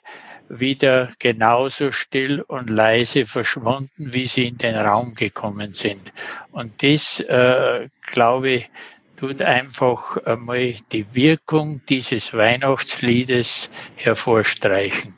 wieder 0.50 1.10
genauso 1.20 1.92
still 1.92 2.42
und 2.42 2.70
leise 2.70 3.26
verschwunden, 3.26 4.14
wie 4.14 4.26
sie 4.26 4.48
in 4.48 4.58
den 4.58 4.76
Raum 4.76 5.16
gekommen 5.16 5.74
sind. 5.74 6.12
Und 6.52 6.84
das, 6.84 7.20
äh, 7.22 7.88
glaube 8.02 8.50
ich, 8.50 8.70
tut 9.16 9.42
einfach 9.42 10.18
einmal 10.26 10.74
die 10.92 11.06
Wirkung 11.14 11.82
dieses 11.88 12.34
Weihnachtsliedes 12.34 13.70
hervorstreichen, 13.96 15.14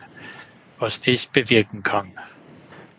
was 0.77 0.99
das 0.99 1.25
bewirken 1.25 1.83
kann. 1.83 2.11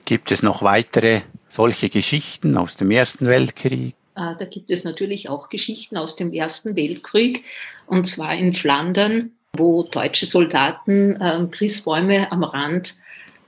Gibt 0.06 0.32
es 0.32 0.42
noch 0.42 0.62
weitere 0.62 1.22
solche 1.46 1.88
Geschichten 1.88 2.56
aus 2.56 2.76
dem 2.76 2.90
Ersten 2.90 3.26
Weltkrieg? 3.26 3.94
Ah, 4.14 4.34
da 4.34 4.44
gibt 4.44 4.70
es 4.70 4.84
natürlich 4.84 5.28
auch 5.28 5.48
Geschichten 5.48 5.96
aus 5.96 6.16
dem 6.16 6.32
Ersten 6.32 6.76
Weltkrieg, 6.76 7.44
und 7.86 8.06
zwar 8.06 8.34
in 8.34 8.54
Flandern 8.54 9.34
wo 9.56 9.82
deutsche 9.84 10.26
Soldaten 10.26 11.16
äh, 11.20 11.46
Christbäume 11.50 12.30
am 12.32 12.44
Rand 12.44 12.96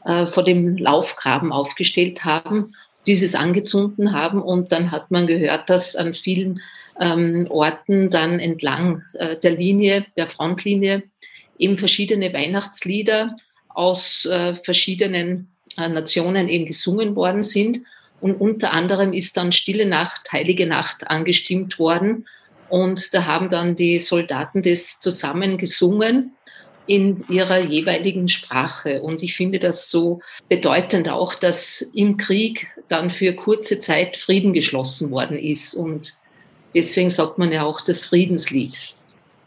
äh, 0.04 0.26
vor 0.26 0.44
dem 0.44 0.76
Laufgraben 0.76 1.52
aufgestellt 1.52 2.24
haben, 2.24 2.74
dieses 3.06 3.34
angezündet 3.34 4.12
haben 4.12 4.40
und 4.40 4.72
dann 4.72 4.90
hat 4.90 5.10
man 5.10 5.26
gehört, 5.26 5.70
dass 5.70 5.96
an 5.96 6.14
vielen 6.14 6.60
ähm, 7.00 7.46
Orten 7.50 8.10
dann 8.10 8.40
entlang 8.40 9.02
äh, 9.14 9.36
der 9.36 9.52
Linie, 9.52 10.06
der 10.16 10.28
Frontlinie, 10.28 11.02
eben 11.58 11.78
verschiedene 11.78 12.32
Weihnachtslieder 12.32 13.36
aus 13.68 14.26
äh, 14.26 14.54
verschiedenen 14.54 15.48
äh, 15.76 15.88
Nationen 15.88 16.48
eben 16.48 16.66
gesungen 16.66 17.16
worden 17.16 17.42
sind. 17.42 17.80
Und 18.20 18.34
unter 18.34 18.72
anderem 18.72 19.12
ist 19.12 19.36
dann 19.36 19.52
Stille 19.52 19.86
Nacht, 19.86 20.32
Heilige 20.32 20.66
Nacht 20.66 21.08
angestimmt 21.10 21.78
worden. 21.78 22.26
Und 22.68 23.14
da 23.14 23.24
haben 23.24 23.48
dann 23.48 23.76
die 23.76 23.98
Soldaten 23.98 24.62
das 24.62 24.98
zusammen 24.98 25.58
gesungen 25.58 26.36
in 26.86 27.24
ihrer 27.28 27.58
jeweiligen 27.58 28.28
Sprache. 28.28 29.02
Und 29.02 29.22
ich 29.22 29.36
finde 29.36 29.58
das 29.58 29.90
so 29.90 30.20
bedeutend 30.48 31.08
auch, 31.08 31.34
dass 31.34 31.82
im 31.94 32.16
Krieg 32.16 32.68
dann 32.88 33.10
für 33.10 33.34
kurze 33.34 33.80
Zeit 33.80 34.16
Frieden 34.16 34.52
geschlossen 34.52 35.10
worden 35.10 35.38
ist. 35.38 35.74
Und 35.74 36.14
deswegen 36.74 37.10
sagt 37.10 37.38
man 37.38 37.52
ja 37.52 37.64
auch 37.64 37.80
das 37.80 38.06
Friedenslied. 38.06 38.76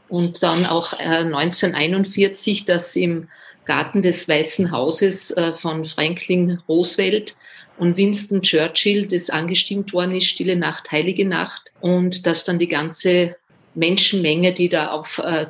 Und 0.09 0.43
dann 0.43 0.65
auch 0.65 0.93
1941, 0.93 2.61
äh, 2.61 2.65
dass 2.65 2.95
im 2.95 3.29
Garten 3.65 4.01
des 4.01 4.27
Weißen 4.27 4.71
Hauses 4.71 5.31
äh, 5.31 5.53
von 5.53 5.85
Franklin 5.85 6.59
Roosevelt 6.67 7.35
und 7.79 7.97
Winston 7.97 8.41
Churchill, 8.41 9.07
das 9.07 9.29
angestimmt 9.29 9.93
worden 9.93 10.15
ist, 10.15 10.25
Stille 10.25 10.55
Nacht, 10.55 10.91
Heilige 10.91 11.25
Nacht, 11.25 11.71
und 11.79 12.27
dass 12.27 12.43
dann 12.45 12.59
die 12.59 12.67
ganze 12.67 13.37
Menschenmenge, 13.73 14.53
die 14.53 14.69
da 14.69 14.89
auf 14.89 15.21
äh, 15.23 15.47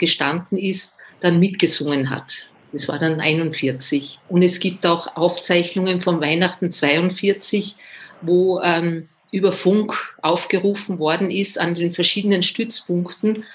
ist, 0.51 0.97
dann 1.21 1.39
mitgesungen 1.39 2.09
hat. 2.09 2.51
Das 2.71 2.87
war 2.87 2.99
dann 2.99 3.19
41. 3.19 4.19
Und 4.29 4.43
es 4.43 4.59
gibt 4.59 4.85
auch 4.85 5.17
Aufzeichnungen 5.17 6.01
vom 6.01 6.21
Weihnachten 6.21 6.71
42, 6.71 7.75
wo 8.21 8.61
ähm, 8.61 9.09
über 9.31 9.51
Funk 9.51 10.15
aufgerufen 10.21 10.99
worden 10.99 11.31
ist 11.31 11.59
an 11.59 11.73
den 11.73 11.93
verschiedenen 11.93 12.43
Stützpunkten 12.43 13.45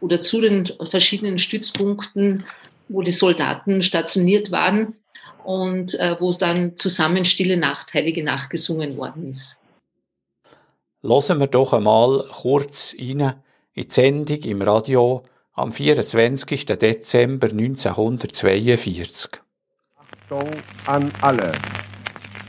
oder 0.00 0.20
zu 0.20 0.42
den 0.42 0.70
verschiedenen 0.90 1.38
Stützpunkten, 1.38 2.44
wo 2.88 3.00
die 3.00 3.10
Soldaten 3.10 3.82
stationiert 3.82 4.50
waren, 4.50 4.97
und 5.48 5.98
äh, 5.98 6.14
wo 6.20 6.28
es 6.28 6.36
dann 6.36 6.76
zusammen 6.76 7.24
Stille 7.24 7.56
Nacht, 7.56 7.94
Heilige 7.94 8.22
Nacht 8.22 8.50
gesungen 8.50 8.98
worden 8.98 9.30
ist. 9.30 9.58
Hören 11.02 11.40
wir 11.40 11.46
doch 11.46 11.72
einmal 11.72 12.22
kurz 12.30 12.94
rein 13.00 13.20
in 13.72 13.84
die 13.84 13.86
Sendung 13.88 14.40
im 14.42 14.60
Radio 14.60 15.24
am 15.54 15.72
24. 15.72 16.66
Dezember 16.66 17.48
1942. 17.48 19.40
Achtung 19.96 20.50
an 20.84 21.10
alle. 21.22 21.52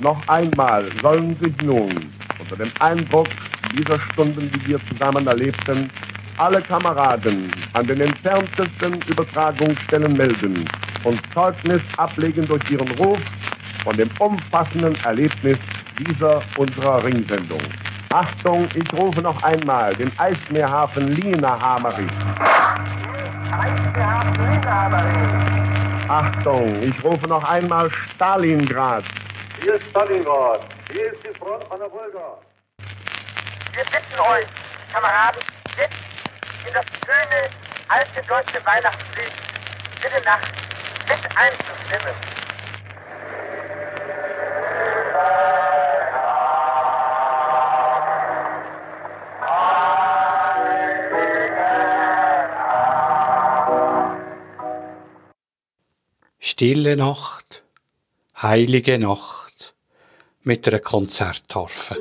Noch 0.01 0.27
einmal 0.27 0.91
sollen 1.01 1.37
sich 1.41 1.55
nun 1.61 2.11
unter 2.37 2.57
dem 2.57 2.71
Eindruck 2.81 3.29
dieser 3.77 4.01
Stunden, 4.11 4.51
die 4.51 4.67
wir 4.67 4.81
zusammen 4.91 5.25
erlebten, 5.25 5.89
alle 6.39 6.61
Kameraden 6.61 7.51
an 7.73 7.85
den 7.85 7.99
entferntesten 7.99 9.01
Übertragungsstellen 9.07 10.13
melden 10.13 10.69
und 11.03 11.21
Zeugnis 11.33 11.81
ablegen 11.97 12.47
durch 12.47 12.69
ihren 12.71 12.89
Ruf 12.91 13.19
von 13.83 13.97
dem 13.97 14.09
umfassenden 14.19 14.95
Erlebnis 15.03 15.57
dieser 15.99 16.41
unserer 16.57 17.03
Ringsendung. 17.03 17.61
Achtung, 18.11 18.67
ich 18.73 18.93
rufe 18.93 19.21
noch 19.21 19.43
einmal 19.43 19.93
den 19.95 20.11
Eismeerhafen 20.17 21.09
Lina 21.09 21.59
Hamerich. 21.59 22.09
Eismeerhafen. 23.51 24.29
Achtung, 26.07 26.81
ich 26.81 27.03
rufe 27.03 27.27
noch 27.27 27.43
einmal 27.43 27.91
Stalingrad. 28.15 29.03
Hier 29.61 29.75
ist 29.75 29.83
Stalingrad. 29.89 30.61
Hier 30.91 31.13
ist 31.13 31.21
die 31.23 31.37
Front 31.37 31.69
an 31.69 31.79
der 31.79 31.91
Wolga. 31.91 32.37
Wir 33.73 33.83
bitten 33.83 34.19
euch, 34.19 34.47
Kameraden, 34.91 35.41
jetzt 35.77 36.18
in 36.69 36.73
das 36.75 36.85
schöne, 37.03 37.49
alte 37.87 38.21
deutsche 38.27 38.63
Weihnachtslied 38.65 39.31
Bitte 40.01 40.23
Nacht 40.23 40.53
mit 41.07 41.37
einzustimmen. 41.37 42.15
Stille 56.39 56.95
Nacht, 56.95 57.63
heilige 58.41 58.99
Nacht 58.99 59.75
mit 60.43 60.67
einer 60.67 60.79
Konzertharfe. 60.79 61.95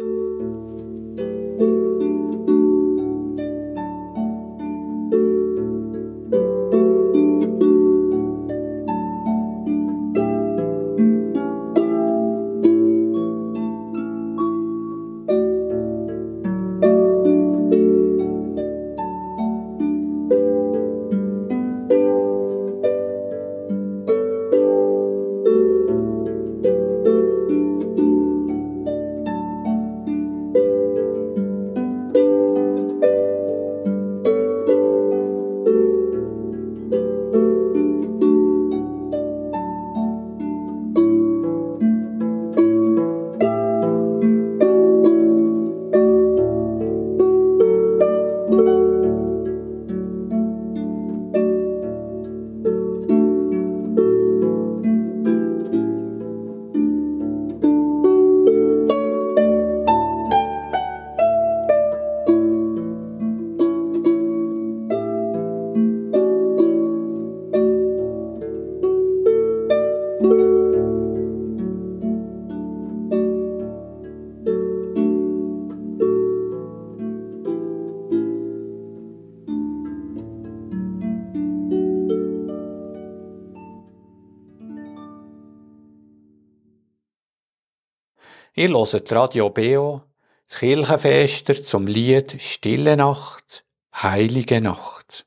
Ihr 88.58 88.70
hört 88.70 89.12
Radio 89.12 89.50
Beo, 89.50 90.02
das 90.48 90.58
Kirchenfester 90.58 91.62
zum 91.62 91.86
Lied 91.86 92.42
Stille 92.42 92.96
Nacht, 92.96 93.64
Heilige 93.94 94.60
Nacht. 94.60 95.26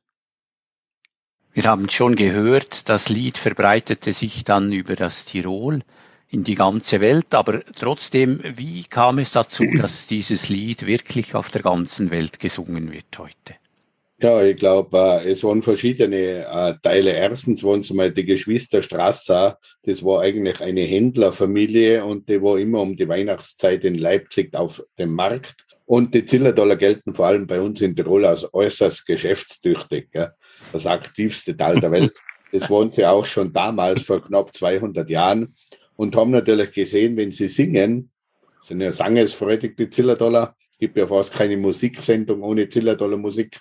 Wir 1.53 1.63
haben 1.63 1.89
schon 1.89 2.17
gehört, 2.17 2.89
das 2.89 3.07
Lied 3.07 3.37
verbreitete 3.37 4.11
sich 4.11 4.43
dann 4.43 4.73
über 4.73 4.97
das 4.97 5.23
Tirol 5.23 5.81
in 6.27 6.43
die 6.43 6.55
ganze 6.55 6.99
Welt, 6.99 7.33
aber 7.33 7.63
trotzdem, 7.73 8.41
wie 8.43 8.83
kam 8.83 9.17
es 9.17 9.31
dazu, 9.31 9.63
dass 9.77 10.07
dieses 10.07 10.49
Lied 10.49 10.85
wirklich 10.85 11.33
auf 11.33 11.49
der 11.51 11.61
ganzen 11.61 12.11
Welt 12.11 12.37
gesungen 12.37 12.91
wird 12.91 13.17
heute? 13.17 13.55
Ja, 14.21 14.43
ich 14.43 14.57
glaube, 14.57 14.95
äh, 14.97 15.31
es 15.31 15.43
waren 15.43 15.63
verschiedene 15.63 16.45
äh, 16.45 16.75
Teile. 16.83 17.11
Erstens 17.11 17.63
waren 17.63 17.79
es 17.79 17.91
mal 17.91 18.11
die 18.11 18.23
Geschwister 18.23 18.83
Strasser. 18.83 19.57
Das 19.81 20.03
war 20.03 20.21
eigentlich 20.21 20.61
eine 20.61 20.81
Händlerfamilie 20.81 22.05
und 22.05 22.29
die 22.29 22.39
war 22.39 22.59
immer 22.59 22.81
um 22.81 22.95
die 22.95 23.07
Weihnachtszeit 23.07 23.83
in 23.83 23.95
Leipzig 23.95 24.55
auf 24.55 24.83
dem 24.99 25.15
Markt. 25.15 25.55
Und 25.85 26.13
die 26.13 26.23
Zillertaler 26.23 26.75
gelten 26.75 27.15
vor 27.15 27.25
allem 27.25 27.47
bei 27.47 27.59
uns 27.59 27.81
in 27.81 27.95
Tirol 27.95 28.25
als 28.25 28.47
äußerst 28.53 29.07
geschäftstüchtig. 29.07 30.11
Gell? 30.11 30.29
Das 30.71 30.85
aktivste 30.85 31.57
Teil 31.57 31.79
der 31.79 31.91
Welt. 31.91 32.13
Das 32.53 32.69
waren 32.69 32.91
sie 32.91 33.05
auch 33.05 33.25
schon 33.25 33.53
damals, 33.53 34.01
vor 34.01 34.21
knapp 34.21 34.53
200 34.53 35.09
Jahren. 35.09 35.55
Und 35.95 36.17
haben 36.17 36.31
natürlich 36.31 36.73
gesehen, 36.73 37.15
wenn 37.15 37.31
sie 37.31 37.47
singen, 37.47 38.11
sind 38.65 38.81
ja 38.81 38.91
sangesfreudig, 38.91 39.77
die 39.77 39.89
Zillertaler. 39.89 40.53
Gibt 40.77 40.97
ja 40.97 41.07
fast 41.07 41.33
keine 41.33 41.55
Musiksendung 41.55 42.41
ohne 42.41 42.67
Zillertaler 42.67 43.15
Musik. 43.15 43.57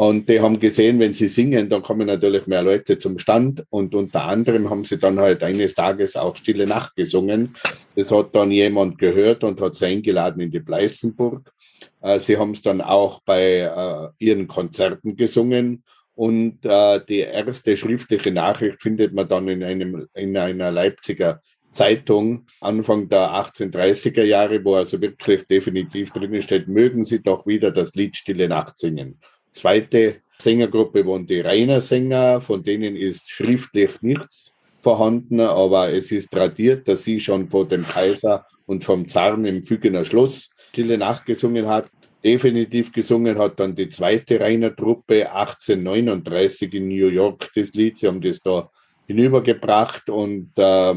Und 0.00 0.30
die 0.30 0.40
haben 0.40 0.58
gesehen, 0.58 0.98
wenn 0.98 1.12
sie 1.12 1.28
singen, 1.28 1.68
dann 1.68 1.82
kommen 1.82 2.06
natürlich 2.06 2.46
mehr 2.46 2.62
Leute 2.62 2.98
zum 2.98 3.18
Stand. 3.18 3.66
Und 3.68 3.94
unter 3.94 4.24
anderem 4.24 4.70
haben 4.70 4.86
sie 4.86 4.96
dann 4.96 5.20
halt 5.20 5.42
eines 5.42 5.74
Tages 5.74 6.16
auch 6.16 6.34
Stille 6.38 6.66
Nacht 6.66 6.96
gesungen. 6.96 7.54
Das 7.94 8.10
hat 8.10 8.34
dann 8.34 8.50
jemand 8.50 8.96
gehört 8.96 9.44
und 9.44 9.60
hat 9.60 9.76
sie 9.76 9.84
eingeladen 9.84 10.40
in 10.40 10.50
die 10.50 10.60
Pleißenburg. 10.60 11.52
Äh, 12.00 12.18
sie 12.18 12.38
haben 12.38 12.52
es 12.52 12.62
dann 12.62 12.80
auch 12.80 13.20
bei 13.26 13.58
äh, 13.58 14.08
ihren 14.24 14.48
Konzerten 14.48 15.16
gesungen. 15.16 15.84
Und 16.14 16.64
äh, 16.64 17.00
die 17.06 17.18
erste 17.18 17.76
schriftliche 17.76 18.30
Nachricht 18.30 18.80
findet 18.80 19.12
man 19.12 19.28
dann 19.28 19.48
in, 19.48 19.62
einem, 19.62 20.06
in 20.14 20.34
einer 20.34 20.70
Leipziger 20.70 21.42
Zeitung 21.72 22.46
Anfang 22.62 23.10
der 23.10 23.28
1830er 23.32 24.24
Jahre, 24.24 24.64
wo 24.64 24.76
also 24.76 24.98
wirklich 24.98 25.46
definitiv 25.46 26.10
drinnen 26.10 26.40
steht, 26.40 26.68
mögen 26.68 27.04
Sie 27.04 27.22
doch 27.22 27.46
wieder 27.46 27.70
das 27.70 27.94
Lied 27.94 28.16
Stille 28.16 28.48
Nacht 28.48 28.78
singen. 28.78 29.20
Zweite 29.52 30.22
Sängergruppe 30.38 31.06
waren 31.06 31.26
die 31.26 31.40
Rainer 31.40 31.80
Sänger, 31.80 32.40
von 32.40 32.62
denen 32.62 32.96
ist 32.96 33.30
schriftlich 33.30 34.00
nichts 34.00 34.56
vorhanden, 34.80 35.40
aber 35.40 35.92
es 35.92 36.10
ist 36.12 36.30
tradiert, 36.30 36.88
dass 36.88 37.02
sie 37.02 37.20
schon 37.20 37.50
vor 37.50 37.68
dem 37.68 37.86
Kaiser 37.86 38.46
und 38.66 38.84
vom 38.84 39.06
Zaren 39.06 39.44
im 39.44 39.62
Fügener 39.62 40.04
Schloss 40.04 40.50
Stille 40.70 40.96
Nacht 40.96 41.26
gesungen 41.26 41.66
hat. 41.66 41.90
Definitiv 42.24 42.92
gesungen 42.92 43.38
hat 43.38 43.58
dann 43.58 43.74
die 43.74 43.88
zweite 43.88 44.40
Rainer 44.40 44.74
Truppe 44.74 45.30
1839 45.32 46.72
in 46.74 46.88
New 46.88 47.08
York 47.08 47.50
das 47.54 47.74
Lied. 47.74 47.98
Sie 47.98 48.06
haben 48.06 48.20
das 48.20 48.40
da 48.40 48.70
hinübergebracht 49.10 50.08
und 50.08 50.52
äh, 50.56 50.94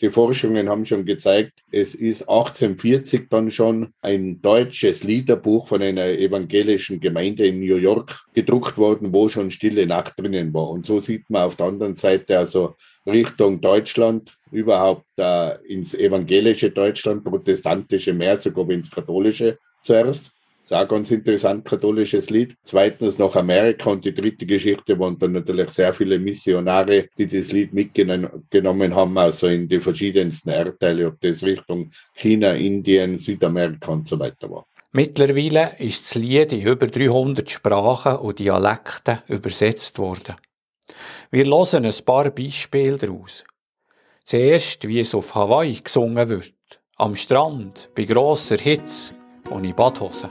die 0.00 0.10
Forschungen 0.10 0.68
haben 0.68 0.84
schon 0.84 1.06
gezeigt, 1.06 1.52
es 1.70 1.94
ist 1.94 2.28
1840 2.28 3.30
dann 3.30 3.50
schon 3.50 3.94
ein 4.02 4.42
deutsches 4.42 5.02
Liederbuch 5.02 5.66
von 5.66 5.80
einer 5.80 6.08
evangelischen 6.08 7.00
Gemeinde 7.00 7.46
in 7.46 7.60
New 7.60 7.76
York 7.76 8.20
gedruckt 8.34 8.76
worden, 8.76 9.14
wo 9.14 9.30
schon 9.30 9.50
Stille 9.50 9.86
Nacht 9.86 10.12
drinnen 10.18 10.52
war. 10.52 10.68
Und 10.68 10.84
so 10.84 11.00
sieht 11.00 11.30
man 11.30 11.44
auf 11.44 11.56
der 11.56 11.66
anderen 11.66 11.94
Seite 11.94 12.38
also 12.38 12.74
Richtung 13.06 13.62
Deutschland, 13.62 14.36
überhaupt 14.50 15.06
äh, 15.16 15.56
ins 15.66 15.94
evangelische 15.94 16.70
Deutschland, 16.70 17.24
protestantische 17.24 18.12
mehr, 18.12 18.36
sogar 18.36 18.68
ins 18.68 18.90
katholische 18.90 19.58
zuerst 19.82 20.30
ist 20.72 20.78
auch 20.78 20.88
ganz 20.88 21.10
interessant, 21.10 21.64
katholisches 21.64 22.30
Lied. 22.30 22.56
Zweitens 22.64 23.18
noch 23.18 23.36
Amerika 23.36 23.90
und 23.90 24.04
die 24.04 24.14
dritte 24.14 24.46
Geschichte 24.46 24.98
waren 24.98 25.18
dann 25.18 25.32
natürlich 25.32 25.68
sehr 25.70 25.92
viele 25.92 26.18
Missionare, 26.18 27.08
die 27.18 27.26
das 27.26 27.52
Lied 27.52 27.74
mitgenommen 27.74 28.94
haben, 28.94 29.18
also 29.18 29.48
in 29.48 29.68
die 29.68 29.80
verschiedensten 29.80 30.50
Erdteile, 30.50 31.08
ob 31.08 31.20
das 31.20 31.42
Richtung 31.42 31.90
China, 32.14 32.52
Indien, 32.52 33.18
Südamerika 33.18 33.92
und 33.92 34.08
so 34.08 34.18
weiter 34.18 34.50
war. 34.50 34.66
Mittlerweile 34.92 35.76
ist 35.78 36.04
das 36.04 36.14
Lied 36.14 36.52
in 36.52 36.62
über 36.62 36.86
300 36.86 37.50
Sprachen 37.50 38.16
und 38.16 38.38
Dialekten 38.38 39.18
übersetzt 39.28 39.98
worden. 39.98 40.36
Wir 41.30 41.44
hören 41.44 41.84
ein 41.84 42.04
paar 42.04 42.30
Beispiele 42.30 42.96
daraus. 42.96 43.44
Zuerst, 44.24 44.86
wie 44.86 45.00
es 45.00 45.14
auf 45.14 45.34
Hawaii 45.34 45.80
gesungen 45.82 46.28
wird. 46.28 46.54
Am 46.96 47.16
Strand, 47.16 47.90
bei 47.94 48.04
grosser 48.04 48.58
Hitze 48.58 49.14
und 49.50 49.64
in 49.64 49.74
Badhosen. 49.74 50.30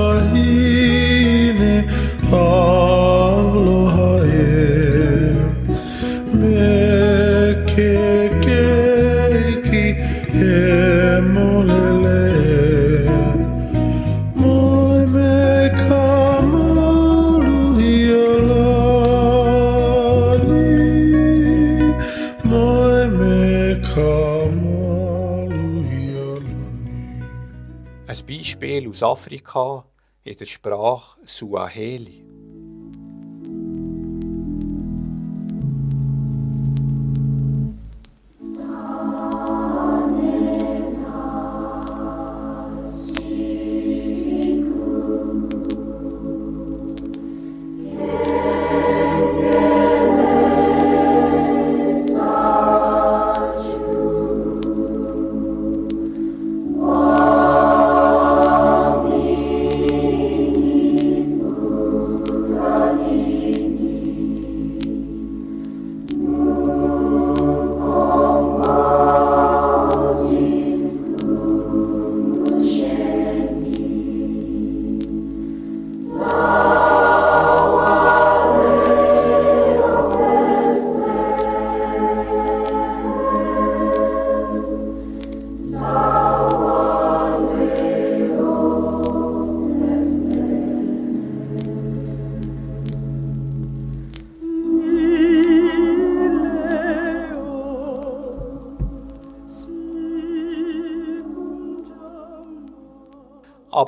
aus 29.01 29.03
Afrika 29.03 29.83
in 30.23 30.37
der 30.37 30.45
Sprache 30.45 31.19
Suaheli. 31.23 32.30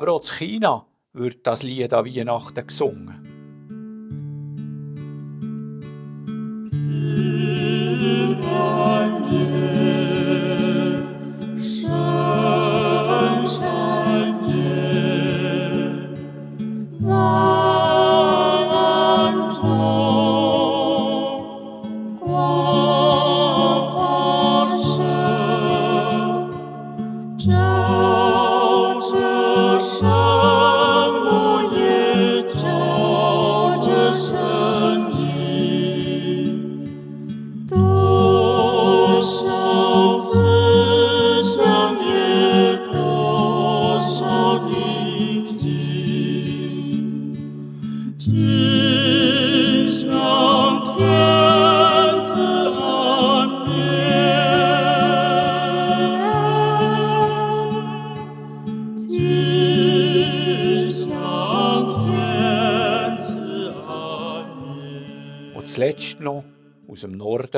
Aber 0.04 0.16
auch 0.16 0.22
in 0.22 0.28
China 0.28 0.86
wird 1.14 1.48
das 1.48 1.64
Lied 1.64 1.94
an 1.94 2.06
Weihnachten 2.06 2.68
gesungen. 2.68 3.23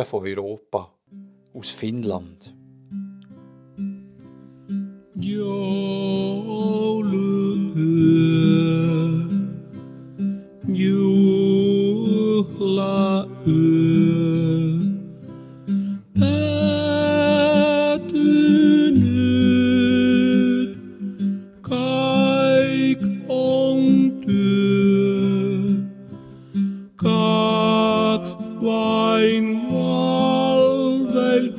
Dem 0.06 0.36
Norden 0.36 0.45
von 0.45 0.45
mein 29.26 29.72
Wald, 29.72 31.56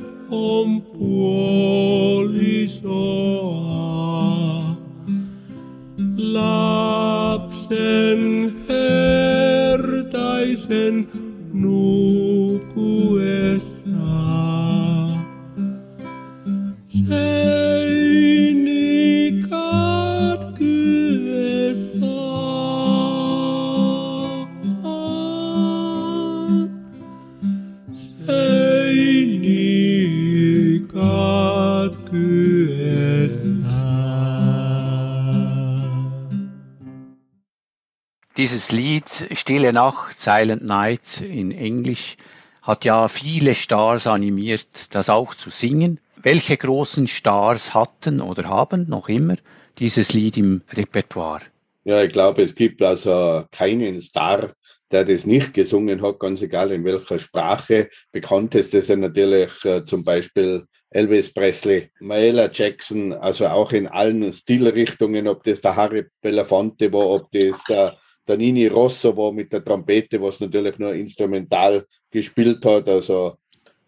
Dieses 38.67 38.85
Lied 38.85 39.39
Stille 39.39 39.73
Nacht, 39.73 40.21
Silent 40.21 40.65
Night 40.65 41.21
in 41.21 41.53
Englisch 41.53 42.17
hat 42.65 42.85
ja 42.85 43.07
viele 43.07 43.55
Stars 43.55 44.09
animiert, 44.09 44.93
das 44.93 45.09
auch 45.09 45.35
zu 45.35 45.51
singen. 45.51 46.01
Welche 46.17 46.57
großen 46.57 47.07
Stars 47.07 47.75
hatten 47.75 48.21
oder 48.21 48.49
haben 48.49 48.89
noch 48.89 49.09
immer 49.09 49.37
dieses 49.79 50.15
Lied 50.15 50.37
im 50.37 50.63
Repertoire? 50.73 51.43
Ja, 51.85 52.03
ich 52.03 52.13
glaube, 52.13 52.43
es 52.43 52.57
gibt 52.57 52.83
also 52.83 53.45
keinen 53.53 54.01
Star, 54.01 54.51
der 54.91 55.05
das 55.05 55.27
nicht 55.27 55.55
gesungen 55.55 56.03
hat, 56.03 56.19
ganz 56.19 56.43
egal 56.43 56.73
in 56.73 56.85
welcher 56.85 57.21
Sprache. 57.21 57.89
Bekannteste 58.11 58.83
sind 58.83 58.99
natürlich 58.99 59.65
äh, 59.65 59.85
zum 59.85 60.03
Beispiel 60.03 60.67
Elvis 60.91 61.33
Presley, 61.33 61.91
Maela 62.01 62.51
Jackson, 62.53 63.13
also 63.13 63.47
auch 63.47 63.71
in 63.71 63.87
allen 63.87 64.33
Stilrichtungen, 64.33 65.29
ob 65.29 65.45
das 65.45 65.61
der 65.61 65.77
Harry 65.77 66.07
Belafonte 66.21 66.93
war, 66.93 67.11
ob 67.11 67.31
das 67.31 67.63
der, 67.69 67.97
der 68.27 68.37
Nini 68.37 68.67
Rosso 68.67 69.17
war 69.17 69.33
mit 69.33 69.53
der 69.53 69.65
Trompete, 69.65 70.21
was 70.21 70.41
natürlich 70.41 70.79
nur 70.79 70.95
instrumental 70.95 71.85
gespielt 72.11 72.65
hat. 72.65 72.89
Also 72.89 73.37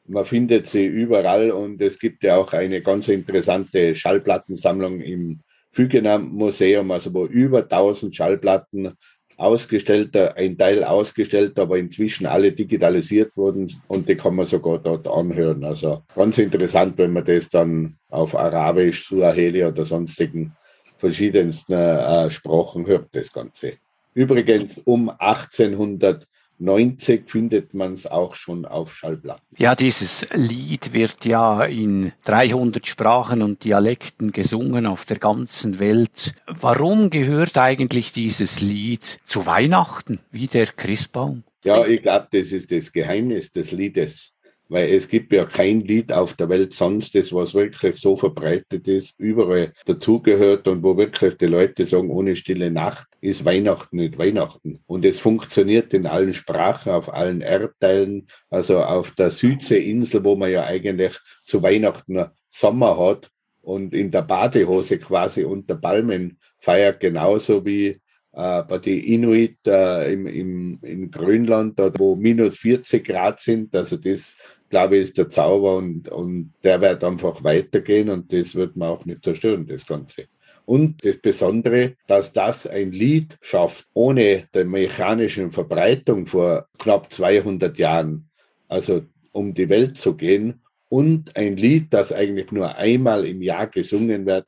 man 0.07 0.25
findet 0.25 0.69
sie 0.69 0.87
überall 0.87 1.51
und 1.51 1.81
es 1.83 1.99
gibt 1.99 2.23
ja 2.23 2.37
auch 2.37 2.53
eine 2.53 2.81
ganz 2.81 3.09
interessante 3.09 3.95
Schallplattensammlung 3.95 5.01
im 5.01 5.41
Fügener 5.71 6.19
Museum, 6.19 6.91
also 6.91 7.13
wo 7.13 7.27
über 7.27 7.61
1000 7.63 8.15
Schallplatten 8.15 8.95
ausgestellt, 9.37 10.17
ein 10.17 10.59
Teil 10.59 10.83
ausgestellt, 10.83 11.59
aber 11.59 11.79
inzwischen 11.79 12.27
alle 12.27 12.53
digitalisiert 12.53 13.37
wurden 13.37 13.71
und 13.87 14.09
die 14.09 14.17
kann 14.17 14.35
man 14.35 14.47
sogar 14.47 14.79
dort 14.79 15.07
anhören. 15.07 15.63
Also 15.63 16.03
ganz 16.15 16.39
interessant, 16.39 16.99
wenn 16.99 17.13
man 17.13 17.25
das 17.25 17.49
dann 17.49 17.97
auf 18.09 18.35
Arabisch, 18.35 19.07
Suaheli 19.07 19.65
oder 19.65 19.85
sonstigen 19.85 20.57
verschiedensten 20.97 21.75
äh, 21.75 22.31
Sprachen 22.31 22.87
hört, 22.87 23.09
das 23.13 23.33
Ganze. 23.33 23.75
Übrigens 24.19 24.79
um 24.79 25.11
1890 25.11 27.31
findet 27.31 27.73
man 27.73 27.93
es 27.93 28.09
auch 28.09 28.35
schon 28.35 28.65
auf 28.65 28.93
Schallplatten. 28.93 29.47
Ja, 29.57 29.77
dieses 29.77 30.27
Lied 30.35 30.93
wird 30.93 31.25
ja 31.25 31.63
in 31.63 32.11
300 32.25 32.85
Sprachen 32.85 33.43
und 33.43 33.63
Dialekten 33.63 34.33
gesungen 34.33 34.87
auf 34.87 35.05
der 35.05 35.19
ganzen 35.19 35.79
Welt. 35.79 36.35
Warum 36.49 37.11
gehört 37.11 37.57
eigentlich 37.59 38.11
dieses 38.11 38.61
Lied 38.61 39.21
zu 39.25 39.47
Weihnachten 39.47 40.19
wie 40.33 40.49
der 40.49 40.67
Christbaum? 40.67 41.45
Ja, 41.63 41.87
ich 41.87 42.03
glaube, 42.03 42.27
das 42.33 42.51
ist 42.51 42.73
das 42.73 42.91
Geheimnis 42.91 43.53
des 43.53 43.71
Liedes. 43.71 44.37
Weil 44.69 44.95
es 44.95 45.09
gibt 45.09 45.33
ja 45.33 45.47
kein 45.47 45.81
Lied 45.81 46.13
auf 46.13 46.35
der 46.35 46.49
Welt 46.51 46.75
sonst, 46.75 47.15
das 47.15 47.33
was 47.33 47.55
wirklich 47.55 47.97
so 47.97 48.17
verbreitet 48.17 48.87
ist, 48.87 49.19
überall 49.19 49.73
dazugehört 49.87 50.69
und 50.69 50.83
wo 50.83 50.97
wirklich 50.97 51.37
die 51.39 51.47
Leute 51.47 51.87
sagen, 51.87 52.11
ohne 52.11 52.37
stille 52.37 52.71
Nacht 52.71 53.09
ist 53.21 53.45
Weihnachten 53.45 53.97
nicht 53.97 54.19
Weihnachten. 54.19 54.81
Und 54.87 55.05
es 55.05 55.21
funktioniert 55.21 55.95
in 55.95 56.07
allen 56.07 56.35
Sprachen, 56.35 56.93
auf 56.93 57.13
allen 57.13 57.41
Erdteilen, 57.41 58.27
also 58.51 58.83
auf 58.83 59.13
der 59.13 59.31
Südseeinsel, 59.31 60.23
wo 60.23 60.37
man 60.37 60.51
ja 60.51 60.65
eigentlich 60.65 61.19
zu 61.45 61.63
Weihnachten 61.63 62.27
Sommer 62.51 62.99
hat 62.99 63.31
und 63.63 63.95
in 63.95 64.11
der 64.11 64.23
Badehose 64.23 64.99
quasi 64.99 65.45
unter 65.45 65.77
Palmen 65.77 66.39
feiert, 66.59 67.01
genauso 67.01 67.65
wie 67.65 68.01
bei 68.39 68.79
den 68.79 69.01
Inuit 69.01 69.67
äh, 69.67 70.13
im, 70.13 70.29
im, 70.29 70.79
in 70.83 71.11
Grönland, 71.11 71.77
dort, 71.77 71.99
wo 71.99 72.15
minus 72.15 72.57
40 72.59 73.05
Grad 73.05 73.41
sind. 73.41 73.75
Also 73.75 73.97
das, 73.97 74.37
glaube 74.71 74.97
ich, 74.97 75.03
ist 75.03 75.19
der 75.19 75.29
Zauber 75.29 75.77
und, 75.77 76.09
und 76.09 76.53
der 76.63 76.81
wird 76.81 77.03
einfach 77.03 77.43
weitergehen 77.43 78.11
und 78.11 78.33
das 78.33 78.55
wird 78.55 78.77
man 78.77 78.91
auch 78.91 79.05
nicht 79.05 79.25
zerstören, 79.25 79.67
das 79.67 79.85
Ganze. 79.85 80.27
Und 80.67 81.05
das 81.05 81.19
Besondere, 81.19 81.97
dass 82.07 82.33
das 82.33 82.69
ein 82.69 82.93
Lied 82.93 83.37
schafft, 83.41 83.89
ohne 83.93 84.49
der 84.55 84.67
mechanischen 84.67 85.51
Verbreitung 85.51 86.27
vor 86.27 86.69
knapp 86.79 87.11
200 87.11 87.77
Jahren, 87.77 88.31
also 88.69 89.03
um 89.33 89.53
die 89.53 89.69
Welt 89.69 89.99
zu 89.99 90.15
gehen, 90.15 90.63
und 90.91 91.37
ein 91.37 91.57
Lied, 91.57 91.93
das 91.93 92.13
eigentlich 92.13 92.53
nur 92.53 92.77
einmal 92.77 93.27
im 93.27 93.43
Jahr 93.43 93.67
gesungen 93.67 94.27
wird, 94.27 94.47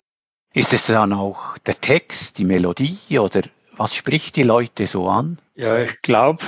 Ist 0.55 0.73
es 0.73 0.87
dann 0.87 1.13
auch 1.13 1.59
der 1.59 1.81
Text, 1.81 2.39
die 2.39 2.45
Melodie 2.45 3.19
oder 3.19 3.43
was 3.77 3.95
spricht 3.95 4.37
die 4.37 4.43
Leute 4.43 4.87
so 4.87 5.09
an? 5.09 5.39
Ja, 5.55 5.79
ich 5.79 6.03
glaube, 6.03 6.45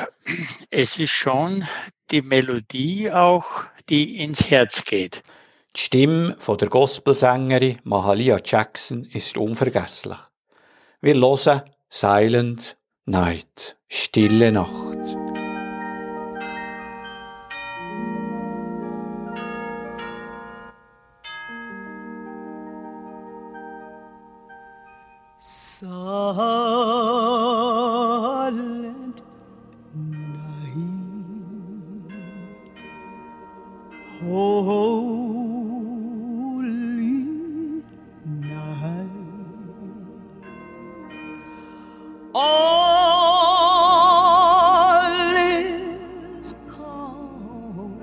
es 0.70 0.98
ist 0.98 1.10
schon 1.10 1.64
die 2.10 2.22
Melodie 2.22 3.10
auch, 3.10 3.64
die 3.88 4.18
ins 4.22 4.50
Herz 4.50 4.84
geht. 4.84 5.22
Die 5.74 5.80
Stimme 5.80 6.36
von 6.38 6.58
der 6.58 6.68
Gospelsängerin 6.68 7.78
Mahalia 7.84 8.38
Jackson 8.44 9.04
ist 9.04 9.36
unvergesslich. 9.36 10.18
Wir 11.00 11.14
hören 11.14 11.62
Silent 11.88 12.76
Night, 13.06 13.76
Stille 13.88 14.52
Nacht. 14.52 15.16
silent 25.82 27.01
holy 34.32 35.42
night. 38.24 39.10
All 42.34 43.76
is 45.36 46.54
calm 46.66 48.00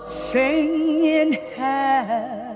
singing 0.08 1.32
hallelujah. 1.54 2.48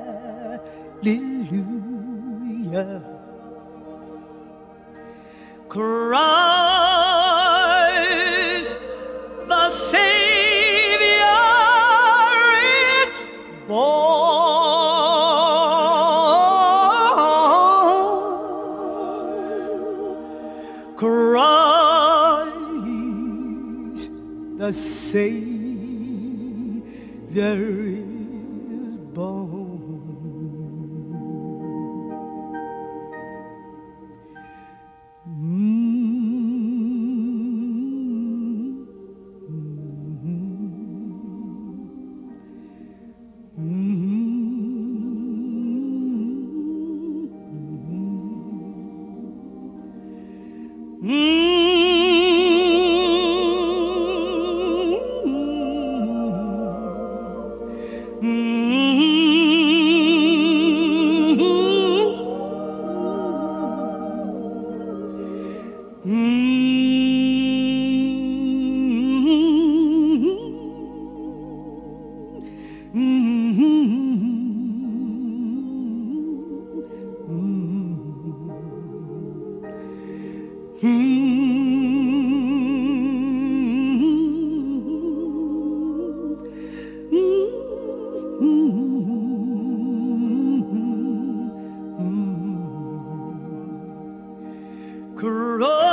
cross. 95.23 95.92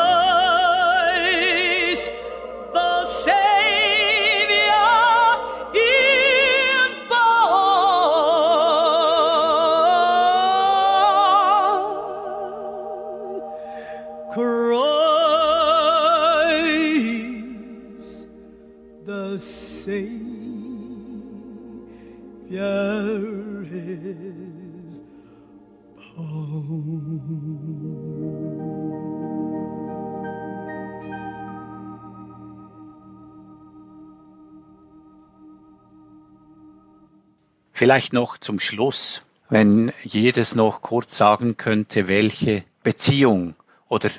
Vielleicht 37.89 38.13
noch 38.13 38.37
zum 38.37 38.59
Schluss, 38.59 39.25
wenn 39.49 39.91
jedes 40.03 40.53
noch 40.53 40.83
kurz 40.83 41.17
sagen 41.17 41.57
könnte, 41.57 42.07
welche 42.07 42.61
Beziehung 42.83 43.55
oder 43.87 44.11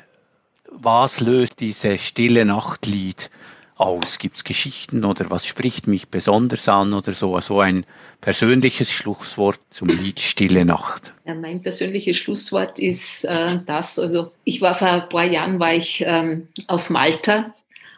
was 0.69 1.21
löst 1.21 1.61
diese 1.61 1.97
stille 1.97 2.45
Nachtlied 2.45 3.31
aus? 3.77 4.19
Gibt 4.19 4.35
es 4.35 4.43
Geschichten 4.43 5.05
oder 5.05 5.31
was 5.31 5.47
spricht 5.47 5.87
mich 5.87 6.09
besonders 6.09 6.69
an 6.69 6.93
oder 6.95 7.13
so? 7.13 7.39
So 7.39 7.61
ein 7.61 7.87
persönliches 8.21 8.91
Schlusswort 8.91 9.61
zum 9.71 9.87
Lied 9.87 10.19
Stille 10.19 10.65
Nacht. 10.65 11.13
Ja, 11.25 11.35
mein 11.35 11.63
persönliches 11.63 12.17
Schlusswort 12.17 12.81
ist 12.81 13.25
äh, 13.25 13.61
das. 13.67 14.01
Also 14.01 14.33
ich 14.43 14.61
war 14.61 14.75
vor 14.75 14.89
ein 14.89 15.09
paar 15.09 15.27
Jahren 15.27 15.61
war 15.61 15.75
ich 15.75 16.03
ähm, 16.05 16.49
auf 16.67 16.91
Malta 16.91 17.55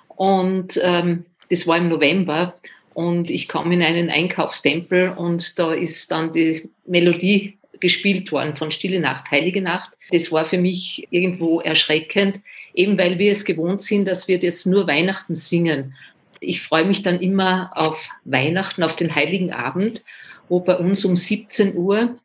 und 0.08 0.78
ähm, 0.82 1.24
das 1.48 1.66
war 1.66 1.78
im 1.78 1.88
November 1.88 2.52
und 2.94 3.30
ich 3.30 3.48
kam 3.48 3.72
in 3.72 3.82
einen 3.82 4.10
Einkaufstempel 4.10 5.10
und 5.10 5.58
da 5.58 5.72
ist 5.72 6.10
dann 6.10 6.32
die 6.32 6.68
Melodie 6.86 7.58
gespielt 7.80 8.30
worden 8.32 8.56
von 8.56 8.70
Stille 8.70 9.00
Nacht, 9.00 9.30
Heilige 9.30 9.60
Nacht. 9.60 9.92
Das 10.10 10.30
war 10.30 10.44
für 10.44 10.58
mich 10.58 11.06
irgendwo 11.10 11.60
erschreckend, 11.60 12.40
eben 12.74 12.96
weil 12.96 13.18
wir 13.18 13.32
es 13.32 13.44
gewohnt 13.44 13.82
sind, 13.82 14.06
dass 14.06 14.28
wir 14.28 14.38
das 14.38 14.66
nur 14.66 14.86
Weihnachten 14.86 15.34
singen. 15.34 15.94
Ich 16.40 16.62
freue 16.62 16.84
mich 16.84 17.02
dann 17.02 17.20
immer 17.20 17.70
auf 17.74 18.08
Weihnachten, 18.24 18.82
auf 18.82 18.96
den 18.96 19.14
Heiligen 19.14 19.52
Abend, 19.52 20.04
wo 20.48 20.60
bei 20.60 20.76
uns 20.76 21.04
um 21.04 21.16
17 21.16 21.76
Uhr 21.76 22.16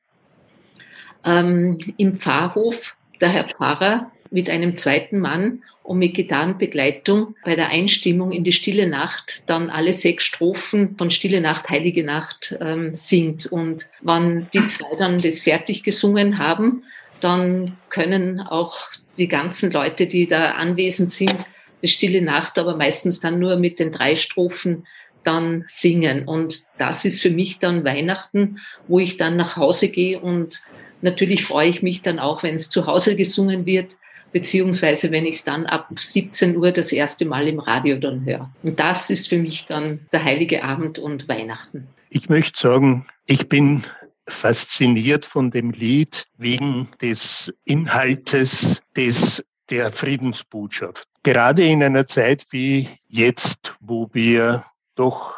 ähm, 1.24 1.78
im 1.98 2.16
Pfarrhof 2.16 2.96
der 3.20 3.30
Herr 3.30 3.46
Pfarrer 3.46 4.12
mit 4.30 4.50
einem 4.50 4.76
zweiten 4.76 5.20
Mann 5.20 5.64
und 5.88 6.00
mit 6.00 6.16
Gitarrenbegleitung 6.16 7.36
bei 7.46 7.56
der 7.56 7.70
Einstimmung 7.70 8.34
in 8.34 8.44
die 8.44 8.52
Stille 8.52 8.88
Nacht 8.88 9.50
dann 9.50 9.70
alle 9.70 9.94
sechs 9.94 10.26
Strophen 10.26 10.98
von 10.98 11.12
Stille 11.12 11.40
Nacht, 11.40 11.70
Heilige 11.70 12.04
Nacht 12.04 12.58
ähm, 12.60 12.94
singt. 12.94 13.46
Und 13.46 13.88
wenn 14.02 14.50
die 14.54 14.68
zwei 14.68 14.98
dann 14.98 15.22
das 15.22 15.40
fertig 15.40 15.84
gesungen 15.84 16.40
haben, 16.40 16.84
dann 17.22 17.78
können 17.88 18.42
auch 18.42 18.78
die 19.18 19.30
ganzen 19.30 19.72
Leute, 19.72 20.08
die 20.08 20.28
da 20.28 20.52
anwesend 20.52 21.14
sind, 21.14 21.38
das 21.82 21.92
Stille 21.92 22.22
Nacht, 22.22 22.60
aber 22.60 22.76
meistens 22.76 23.22
dann 23.22 23.40
nur 23.40 23.56
mit 23.56 23.80
den 23.80 23.94
drei 23.94 24.18
Strophen 24.18 24.86
dann 25.24 25.64
singen. 25.68 26.28
Und 26.28 26.64
das 26.78 27.06
ist 27.06 27.22
für 27.22 27.32
mich 27.32 27.60
dann 27.60 27.86
Weihnachten, 27.86 28.60
wo 28.90 29.00
ich 29.00 29.16
dann 29.16 29.38
nach 29.38 29.56
Hause 29.56 29.90
gehe 29.90 30.20
und 30.20 30.64
natürlich 31.02 31.46
freue 31.46 31.70
ich 31.70 31.82
mich 31.82 32.02
dann 32.02 32.20
auch, 32.20 32.44
wenn 32.44 32.56
es 32.56 32.70
zu 32.70 32.88
Hause 32.88 33.16
gesungen 33.16 33.66
wird, 33.66 33.96
beziehungsweise 34.38 35.10
wenn 35.10 35.26
ich 35.26 35.38
es 35.38 35.44
dann 35.46 35.66
ab 35.66 35.90
17 35.98 36.58
Uhr 36.58 36.72
das 36.72 36.92
erste 36.92 37.26
Mal 37.26 37.48
im 37.48 37.58
Radio 37.58 37.98
dann 37.98 38.24
höre. 38.24 38.52
Und 38.62 38.80
das 38.80 39.10
ist 39.10 39.30
für 39.30 39.38
mich 39.40 39.66
dann 39.66 40.02
der 40.14 40.24
heilige 40.24 40.64
Abend 40.64 41.00
und 41.00 41.28
Weihnachten. 41.28 41.88
Ich 42.12 42.30
möchte 42.30 42.60
sagen, 42.60 43.08
ich 43.26 43.50
bin 43.50 43.84
fasziniert 44.28 45.26
von 45.26 45.50
dem 45.50 45.72
Lied 45.72 46.28
wegen 46.38 46.90
des 47.02 47.52
Inhaltes 47.66 48.80
des 48.96 49.44
der 49.72 49.92
Friedensbotschaft. 49.92 51.08
Gerade 51.24 51.66
in 51.66 51.82
einer 51.84 52.06
Zeit 52.06 52.46
wie 52.52 52.88
jetzt, 53.08 53.74
wo 53.80 54.08
wir 54.14 54.66
doch 54.94 55.34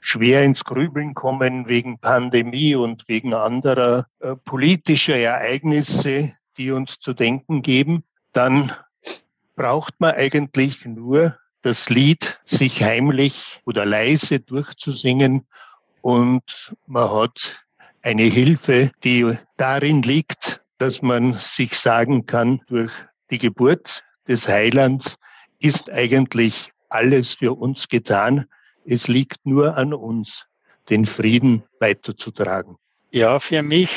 schwer 0.00 0.42
ins 0.42 0.64
Grübeln 0.64 1.14
kommen 1.14 1.68
wegen 1.68 2.00
Pandemie 2.00 2.74
und 2.74 3.04
wegen 3.06 3.34
anderer 3.34 4.08
äh, 4.18 4.34
politischer 4.34 5.16
Ereignisse, 5.16 6.32
die 6.58 6.72
uns 6.72 6.98
zu 6.98 7.14
denken 7.14 7.62
geben, 7.62 8.02
dann 8.32 8.72
braucht 9.56 9.94
man 9.98 10.14
eigentlich 10.14 10.84
nur 10.84 11.38
das 11.62 11.88
Lied 11.88 12.40
sich 12.44 12.82
heimlich 12.82 13.60
oder 13.64 13.86
leise 13.86 14.40
durchzusingen 14.40 15.46
und 16.00 16.72
man 16.86 17.10
hat 17.10 17.64
eine 18.02 18.24
Hilfe, 18.24 18.90
die 19.04 19.38
darin 19.56 20.02
liegt, 20.02 20.64
dass 20.78 21.02
man 21.02 21.34
sich 21.34 21.78
sagen 21.78 22.26
kann, 22.26 22.60
durch 22.66 22.90
die 23.30 23.38
Geburt 23.38 24.02
des 24.26 24.48
Heilands 24.48 25.16
ist 25.60 25.90
eigentlich 25.92 26.72
alles 26.88 27.34
für 27.34 27.52
uns 27.56 27.88
getan. 27.88 28.46
Es 28.84 29.06
liegt 29.06 29.46
nur 29.46 29.76
an 29.76 29.94
uns, 29.94 30.46
den 30.90 31.04
Frieden 31.04 31.62
weiterzutragen. 31.78 32.76
Ja, 33.12 33.38
für 33.38 33.62
mich 33.62 33.90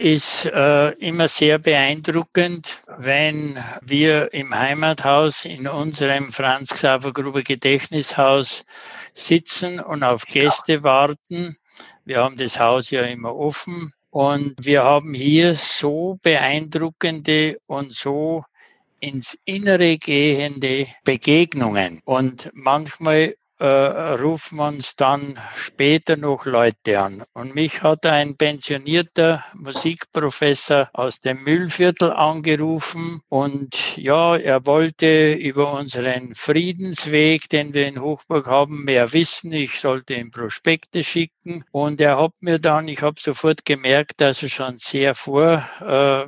ist 0.00 0.46
äh, 0.46 0.92
immer 0.92 1.28
sehr 1.28 1.58
beeindruckend, 1.58 2.80
wenn 2.96 3.62
wir 3.82 4.32
im 4.32 4.58
Heimathaus 4.58 5.44
in 5.44 5.68
unserem 5.68 6.32
Franz 6.32 6.70
Xaver 6.70 7.12
Gruber 7.12 7.42
Gedächtnishaus 7.42 8.64
sitzen 9.12 9.78
und 9.78 10.02
auf 10.02 10.24
Gäste 10.24 10.82
warten. 10.84 11.58
Wir 12.06 12.22
haben 12.22 12.38
das 12.38 12.58
Haus 12.58 12.90
ja 12.90 13.02
immer 13.02 13.36
offen 13.36 13.92
und 14.08 14.54
wir 14.62 14.84
haben 14.84 15.12
hier 15.12 15.54
so 15.54 16.18
beeindruckende 16.22 17.58
und 17.66 17.92
so 17.92 18.42
ins 19.00 19.38
Innere 19.44 19.98
gehende 19.98 20.86
Begegnungen. 21.04 22.00
Und 22.06 22.50
manchmal 22.54 23.34
äh, 23.60 24.14
rufen 24.14 24.58
uns 24.58 24.96
dann 24.96 25.38
später 25.54 26.16
noch 26.16 26.46
Leute 26.46 26.98
an. 26.98 27.24
Und 27.34 27.54
mich 27.54 27.82
hat 27.82 28.06
ein 28.06 28.36
pensionierter 28.36 29.44
Musikprofessor 29.54 30.88
aus 30.94 31.20
dem 31.20 31.44
Müllviertel 31.44 32.10
angerufen 32.10 33.20
und 33.28 33.96
ja, 33.96 34.36
er 34.36 34.66
wollte 34.66 35.34
über 35.34 35.74
unseren 35.74 36.34
Friedensweg, 36.34 37.48
den 37.50 37.74
wir 37.74 37.86
in 37.86 38.00
Hochburg 38.00 38.46
haben, 38.46 38.84
mehr 38.84 39.12
wissen. 39.12 39.52
Ich 39.52 39.78
sollte 39.78 40.14
ihm 40.14 40.30
Prospekte 40.30 41.04
schicken 41.04 41.64
und 41.70 42.00
er 42.00 42.18
hat 42.18 42.32
mir 42.40 42.58
dann, 42.58 42.88
ich 42.88 43.02
habe 43.02 43.20
sofort 43.20 43.66
gemerkt, 43.66 44.20
dass 44.22 44.42
er 44.42 44.48
schon 44.48 44.78
sehr 44.78 45.14
vor 45.14 45.62
äh, 45.80 46.26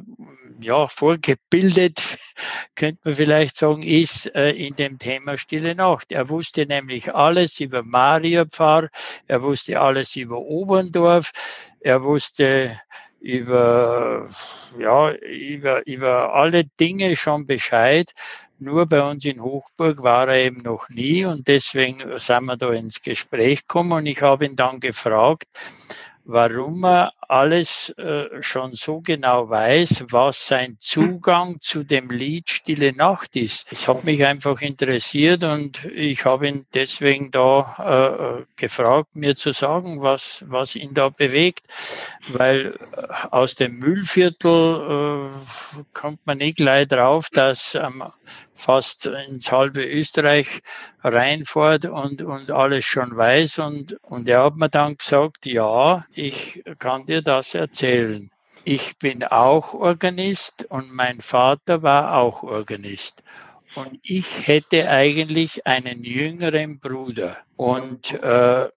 ja, 0.62 0.86
vorgebildet, 0.86 2.18
könnte 2.74 3.00
man 3.04 3.14
vielleicht 3.14 3.56
sagen, 3.56 3.82
ist 3.82 4.34
äh, 4.34 4.50
in 4.50 4.76
dem 4.76 4.98
Thema 4.98 5.36
Stille 5.36 5.74
Nacht. 5.74 6.12
Er 6.12 6.28
wusste 6.28 6.66
nämlich 6.66 7.14
alles 7.14 7.60
über 7.60 7.82
Mariapfarr, 7.82 8.88
er 9.26 9.42
wusste 9.42 9.80
alles 9.80 10.16
über 10.16 10.38
Oberndorf, 10.38 11.32
er 11.80 12.02
wusste 12.02 12.80
über, 13.20 14.28
ja, 14.78 15.12
über, 15.12 15.86
über 15.86 16.34
alle 16.34 16.64
Dinge 16.64 17.14
schon 17.16 17.46
Bescheid. 17.46 18.10
Nur 18.58 18.86
bei 18.86 19.02
uns 19.02 19.24
in 19.24 19.42
Hochburg 19.42 20.02
war 20.02 20.28
er 20.28 20.44
eben 20.44 20.58
noch 20.58 20.88
nie 20.88 21.24
und 21.24 21.48
deswegen 21.48 22.18
sind 22.18 22.44
wir 22.44 22.56
da 22.56 22.72
ins 22.72 23.00
Gespräch 23.00 23.66
gekommen 23.66 23.92
und 23.92 24.06
ich 24.06 24.22
habe 24.22 24.44
ihn 24.44 24.56
dann 24.56 24.78
gefragt, 24.78 25.46
warum 26.24 26.84
er 26.84 27.12
alles 27.32 27.88
äh, 27.96 28.42
schon 28.42 28.74
so 28.74 29.00
genau 29.00 29.48
weiß, 29.48 30.04
was 30.10 30.46
sein 30.48 30.76
Zugang 30.80 31.58
zu 31.60 31.82
dem 31.82 32.10
Lied 32.10 32.50
Stille 32.50 32.92
Nacht 32.92 33.36
ist. 33.36 33.72
Es 33.72 33.88
hat 33.88 34.04
mich 34.04 34.22
einfach 34.22 34.60
interessiert 34.60 35.42
und 35.42 35.82
ich 35.86 36.26
habe 36.26 36.48
ihn 36.48 36.66
deswegen 36.74 37.30
da 37.30 38.42
äh, 38.42 38.44
gefragt, 38.56 39.16
mir 39.16 39.34
zu 39.34 39.52
sagen, 39.52 40.02
was, 40.02 40.44
was 40.46 40.76
ihn 40.76 40.92
da 40.92 41.08
bewegt, 41.08 41.64
weil 42.28 42.76
äh, 42.96 43.06
aus 43.30 43.54
dem 43.54 43.78
Müllviertel 43.78 45.30
äh, 45.32 45.82
kommt 45.94 46.26
man 46.26 46.36
nicht 46.36 46.58
gleich 46.58 46.88
drauf, 46.88 47.28
dass 47.32 47.74
ähm, 47.74 48.04
fast 48.62 49.06
ins 49.06 49.50
halbe 49.50 49.84
Österreich 49.84 50.60
reinfährt 51.02 51.86
und, 51.86 52.22
und 52.22 52.50
alles 52.50 52.84
schon 52.84 53.16
weiß. 53.16 53.58
Und, 53.58 53.96
und 54.02 54.28
er 54.28 54.44
hat 54.44 54.56
mir 54.56 54.68
dann 54.68 54.96
gesagt, 54.96 55.46
ja, 55.46 56.04
ich 56.12 56.62
kann 56.78 57.06
dir 57.06 57.21
das 57.22 57.54
erzählen. 57.54 58.30
Ich 58.64 58.98
bin 58.98 59.24
auch 59.24 59.74
Organist 59.74 60.66
und 60.68 60.92
mein 60.92 61.20
Vater 61.20 61.82
war 61.82 62.16
auch 62.16 62.42
Organist. 62.42 63.22
Und 63.74 63.98
ich 64.02 64.46
hätte 64.46 64.88
eigentlich 64.88 65.66
einen 65.66 66.04
jüngeren 66.04 66.78
Bruder. 66.78 67.38
Und 67.56 68.12
äh, 68.22 68.68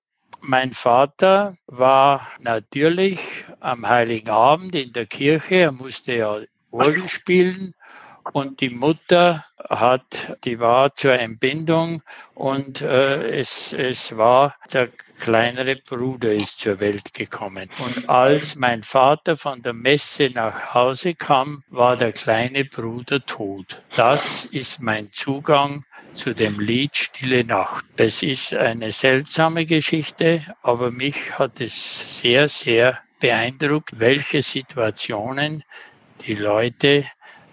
mein 0.42 0.74
Vater 0.74 1.58
war 1.68 2.28
natürlich 2.40 3.20
am 3.60 3.88
Heiligen 3.88 4.30
Abend 4.30 4.76
in 4.76 4.94
der 4.94 5.06
Kirche. 5.06 5.56
Er 5.56 5.72
musste 5.72 6.14
ja 6.14 6.40
Orgel 6.72 7.08
spielen 7.08 7.74
und 8.34 8.60
die 8.62 8.70
Mutter 8.70 9.46
hat, 9.70 10.38
die 10.44 10.60
war 10.60 10.94
zur 10.94 11.14
Entbindung 11.14 12.02
und 12.34 12.82
äh, 12.82 13.40
es, 13.40 13.74
es 13.74 14.16
war, 14.18 14.56
der 14.74 14.90
kleinere 15.20 15.76
Bruder 15.78 16.32
ist 16.34 16.60
zur 16.60 16.80
Welt 16.80 17.14
gekommen. 17.14 17.70
Und 17.80 18.10
als 18.10 18.56
mein 18.56 18.84
Vater 18.84 19.36
von 19.36 19.62
der 19.62 19.74
Messe 19.74 20.30
nach 20.34 20.74
Hause 20.74 21.14
kam, 21.16 21.64
war 21.70 21.98
der 21.98 22.12
kleine 22.12 22.66
Bruder 22.66 23.26
tot. 23.26 23.82
Das 23.96 24.46
ist 24.46 24.82
mein 24.82 25.12
Zugang 25.12 25.86
zu 26.14 26.34
dem 26.34 26.60
Lied 26.60 26.96
Stille 26.96 27.44
Nacht. 27.44 27.86
Es 27.98 28.24
ist 28.24 28.54
eine 28.54 28.92
seltsame 28.92 29.66
Geschichte, 29.66 30.44
aber 30.62 30.92
mich 30.92 31.38
hat 31.38 31.62
es 31.62 32.20
sehr, 32.20 32.50
sehr 32.50 33.00
beeindruckt, 33.20 34.00
welche 34.00 34.42
Situationen 34.42 35.64
die 36.26 36.36
Leute 36.36 37.06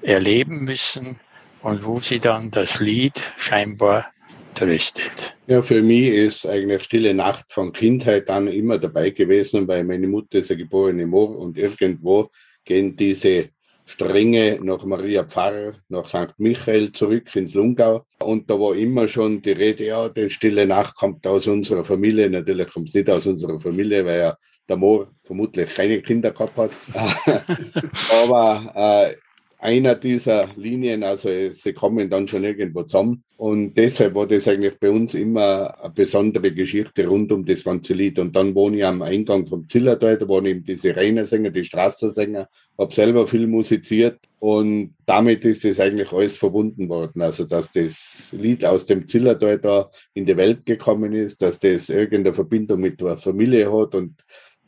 erleben 0.03 0.65
müssen 0.65 1.19
und 1.63 1.85
wo 1.85 1.99
sie 1.99 2.19
dann 2.19 2.51
das 2.51 2.81
Lied 2.81 3.21
scheinbar 3.37 4.07
tröstet. 4.55 5.37
Ja, 5.47 5.63
für 5.63 5.83
mich 5.83 6.09
ist 6.09 6.47
eigentlich 6.47 6.85
Stille 6.85 7.15
Nacht 7.15 7.53
von 7.53 7.73
Kindheit 7.73 8.29
an 8.29 8.49
immer 8.49 8.79
dabei 8.79 9.11
gewesen, 9.11 9.67
weil 9.67 9.85
meine 9.85 10.07
Mutter 10.07 10.39
ist 10.39 10.51
eine 10.51 10.59
geborene 10.59 11.07
Moor 11.07 11.39
und 11.39 11.57
irgendwo 11.57 12.31
gehen 12.65 12.97
diese 12.97 13.49
Stränge 13.85 14.59
nach 14.63 14.85
Maria 14.85 15.25
Pfarrer, 15.25 15.75
nach 15.89 16.09
St. 16.09 16.35
Michael 16.39 16.93
zurück 16.93 17.35
ins 17.35 17.55
Lungau. 17.55 18.05
Und 18.21 18.49
da 18.49 18.59
war 18.59 18.75
immer 18.77 19.09
schon 19.09 19.43
die 19.43 19.53
Rede, 19.53 19.87
ja, 19.87 20.09
die 20.09 20.31
Stille 20.31 20.67
Nacht 20.67 20.95
kommt 20.95 21.27
aus 21.27 21.47
unserer 21.47 21.85
Familie. 21.85 22.31
Natürlich 22.31 22.71
kommt 22.71 22.89
es 22.89 22.95
nicht 22.95 23.11
aus 23.11 23.27
unserer 23.27 23.61
Familie, 23.61 24.05
weil 24.07 24.21
ja 24.21 24.37
der 24.69 24.77
Moor 24.77 25.11
vermutlich 25.25 25.69
keine 25.75 26.01
Kinder 26.01 26.31
gehabt 26.31 26.57
hat. 26.57 26.71
Aber 28.23 28.73
äh, 28.75 29.17
einer 29.63 29.95
dieser 29.95 30.49
Linien, 30.57 31.05
also 31.05 31.31
sie 31.51 31.73
kommen 31.73 32.11
dann 32.11 32.27
schon 32.27 32.43
irgendwo 32.43 32.83
zusammen. 32.83 33.23
Und 33.37 33.75
deshalb 33.75 34.15
war 34.17 34.27
das 34.27 34.49
eigentlich 34.49 34.79
bei 34.81 34.91
uns 34.91 35.15
immer 35.15 35.81
eine 35.81 35.93
besondere 35.93 36.53
Geschichte 36.53 37.07
rund 37.07 37.31
um 37.31 37.45
das 37.45 37.63
ganze 37.63 37.95
Lied. 37.95 38.19
Und 38.19 38.35
dann 38.35 38.57
wohne 38.57 38.79
ich 38.79 38.85
am 38.85 39.03
Eingang 39.03 39.47
vom 39.47 39.69
Zillertal, 39.69 40.19
da 40.19 40.29
waren 40.29 40.47
eben 40.47 40.65
diese 40.65 40.97
Reinersänger, 40.97 41.51
die 41.51 41.65
Straßensänger, 41.65 42.49
habe 42.77 42.95
selber 42.95 43.27
viel 43.29 43.47
musiziert 43.47 44.19
und 44.41 44.95
damit 45.07 45.45
ist 45.45 45.65
das 45.65 45.79
eigentlich 45.79 46.11
alles 46.13 46.37
verbunden 46.37 46.89
worden. 46.89 47.23
Also, 47.23 47.45
dass 47.45 47.71
das 47.71 48.31
Lied 48.33 48.65
aus 48.65 48.87
dem 48.87 49.07
Zillertal 49.07 49.61
da 49.61 49.91
in 50.15 50.27
die 50.27 50.37
Welt 50.37 50.67
gekommen 50.67 51.13
ist, 51.13 51.41
dass 51.41 51.61
das 51.61 51.89
irgendeine 51.89 52.35
Verbindung 52.35 52.81
mit 52.81 53.01
der 53.01 53.17
Familie 53.17 53.73
hat 53.73 53.95
und 53.95 54.17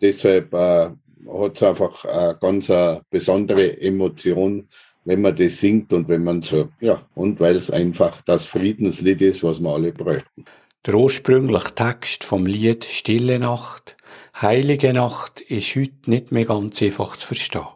deshalb 0.00 0.54
äh, 0.54 0.90
hat 1.28 1.56
es 1.56 1.62
einfach 1.62 2.04
eine 2.04 2.36
ganz 2.40 2.72
besondere 3.10 3.80
Emotion 3.80 4.68
wenn 5.04 5.20
man 5.20 5.36
das 5.36 5.58
singt 5.58 5.92
und 5.92 6.08
wenn 6.08 6.24
man 6.24 6.42
so, 6.42 6.68
ja, 6.80 7.02
und 7.14 7.40
weil 7.40 7.56
es 7.56 7.70
einfach 7.70 8.22
das 8.22 8.46
Friedenslied 8.46 9.20
ist, 9.20 9.42
was 9.42 9.60
wir 9.60 9.70
alle 9.70 9.92
bräuchten. 9.92 10.44
Der 10.86 10.94
ursprüngliche 10.94 11.74
Text 11.74 12.24
vom 12.24 12.46
Lied 12.46 12.84
Stille 12.84 13.38
Nacht, 13.38 13.96
Heilige 14.40 14.92
Nacht 14.92 15.40
ist 15.40 15.76
heute 15.76 16.10
nicht 16.10 16.32
mehr 16.32 16.44
ganz 16.44 16.82
einfach 16.82 17.16
zu 17.16 17.28
verstehen. 17.28 17.66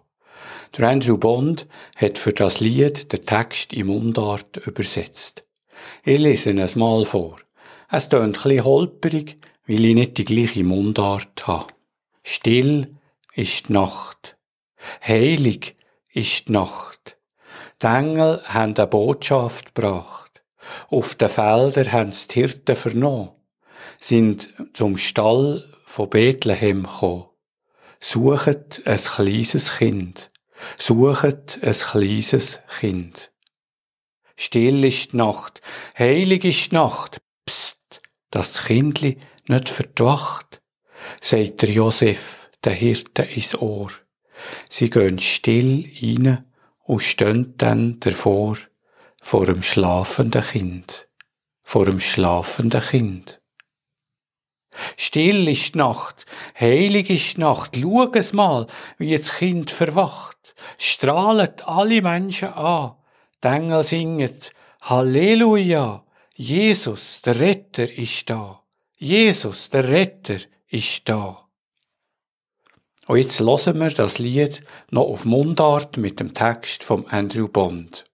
Der 0.76 0.88
Andrew 0.88 1.16
Bond 1.16 1.66
hat 1.96 2.18
für 2.18 2.32
das 2.32 2.60
Lied 2.60 3.12
den 3.12 3.24
Text 3.24 3.72
in 3.72 3.86
Mundart 3.86 4.58
übersetzt. 4.66 5.44
Ich 6.04 6.18
lese 6.18 6.52
es 6.52 6.76
mal 6.76 7.04
vor. 7.04 7.36
Es 7.90 8.08
tönt 8.08 8.42
bisschen 8.42 8.64
holperig, 8.64 9.38
weil 9.66 9.84
ich 9.84 9.94
nicht 9.94 10.18
die 10.18 10.24
gleiche 10.24 10.64
Mundart 10.64 11.46
habe. 11.46 11.68
Still 12.22 12.97
ist 13.38 13.70
Nacht. 13.70 14.36
Heilig 15.06 15.76
ist 16.12 16.48
die 16.48 16.52
Nacht. 16.52 17.18
Die 17.80 17.86
Engel 17.86 18.42
haben 18.44 18.76
eine 18.76 18.86
Botschaft 18.88 19.76
gebracht. 19.76 20.42
Auf 20.90 21.14
den 21.14 21.28
Feldern 21.28 21.92
haben 21.92 22.10
sie 22.10 22.26
die 22.26 22.34
Hirten 22.40 22.74
vernommen, 22.74 23.30
sind 24.00 24.52
zum 24.74 24.96
Stall 24.96 25.64
von 25.84 26.10
Bethlehem 26.10 26.82
gekommen. 26.82 27.26
Suchet 28.00 28.82
ein 28.84 28.98
kleines 28.98 29.78
Kind. 29.78 30.32
Suchet 30.76 31.60
ein 31.62 31.72
kleines 31.72 32.60
Kind. 32.80 33.30
Still 34.34 34.84
ist 34.84 35.12
die 35.12 35.16
Nacht, 35.16 35.60
heilig 35.96 36.44
ist 36.44 36.72
die 36.72 36.74
Nacht. 36.74 37.20
Psst, 37.46 38.02
dass 38.30 38.52
das 38.52 38.64
Kindli 38.64 39.18
nicht 39.46 39.68
verdwacht, 39.68 40.60
sagt 41.20 41.62
der 41.62 41.70
Josef, 41.70 42.37
der 42.64 42.72
Hirte 42.72 43.22
ins 43.22 43.54
Ohr. 43.54 43.90
Sie 44.68 44.90
gehen 44.90 45.18
still 45.18 45.90
rein 46.02 46.44
und 46.84 47.02
stehen 47.02 47.54
dann 47.58 48.00
davor, 48.00 48.56
vor 49.20 49.46
dem 49.46 49.62
schlafenden 49.62 50.42
Kind, 50.42 51.08
vor 51.62 51.84
dem 51.84 52.00
schlafenden 52.00 52.80
Kind. 52.80 53.40
Still 54.96 55.48
ist 55.48 55.74
die 55.74 55.78
Nacht, 55.78 56.24
heilig 56.58 57.10
ist 57.10 57.36
die 57.36 57.40
Nacht, 57.40 57.76
schau 57.76 58.12
es 58.12 58.32
mal, 58.32 58.66
wie 58.96 59.16
das 59.16 59.34
Kind 59.34 59.70
verwacht, 59.70 60.54
strahlet 60.78 61.66
alle 61.66 62.00
Menschen 62.00 62.48
an, 62.48 62.94
die 63.42 63.48
Engel 63.48 63.84
singen 63.84 64.36
Halleluja, 64.80 66.04
Jesus, 66.34 67.20
der 67.22 67.40
Retter, 67.40 67.92
ist 67.92 68.30
da. 68.30 68.62
Jesus, 68.96 69.70
der 69.70 69.88
Retter, 69.88 70.38
ist 70.68 71.08
da. 71.08 71.47
Und 73.08 73.16
jetzt 73.16 73.40
hören 73.40 73.80
wir 73.80 73.88
das 73.88 74.18
Lied 74.18 74.62
noch 74.90 75.04
auf 75.04 75.24
Mundart 75.24 75.96
mit 75.96 76.20
dem 76.20 76.34
Text 76.34 76.84
von 76.84 77.06
Andrew 77.06 77.48
Bond. 77.48 78.04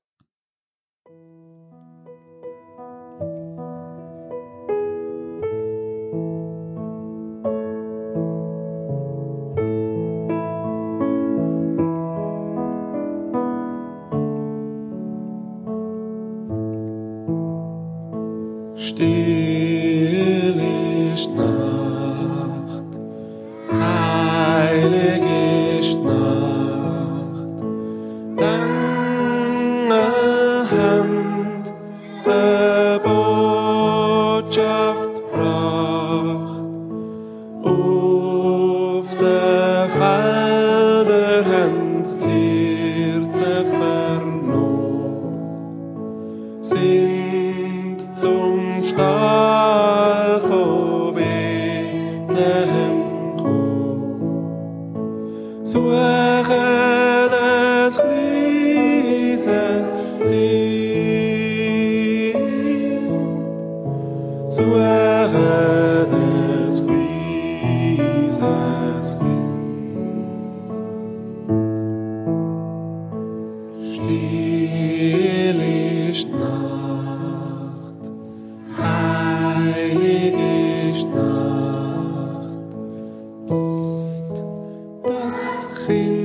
Das 85.87 86.24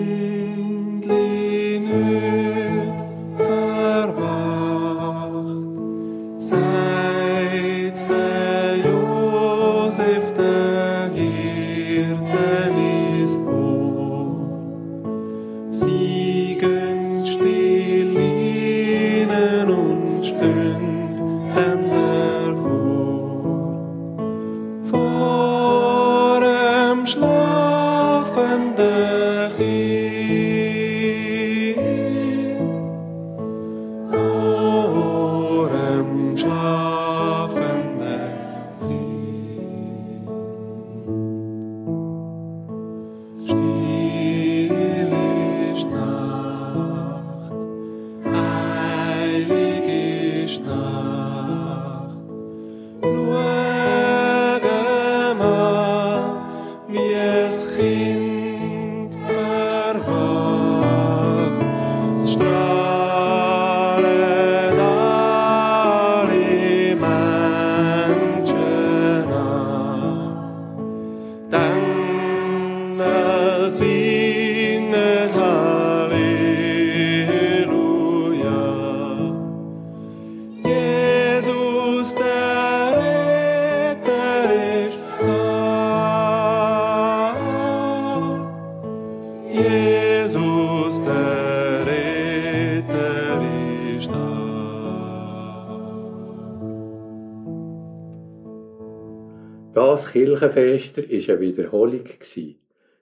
Kirchenfester 100.39 101.03
war 101.03 101.09
eine 101.09 101.39
Wiederholung, 101.39 102.05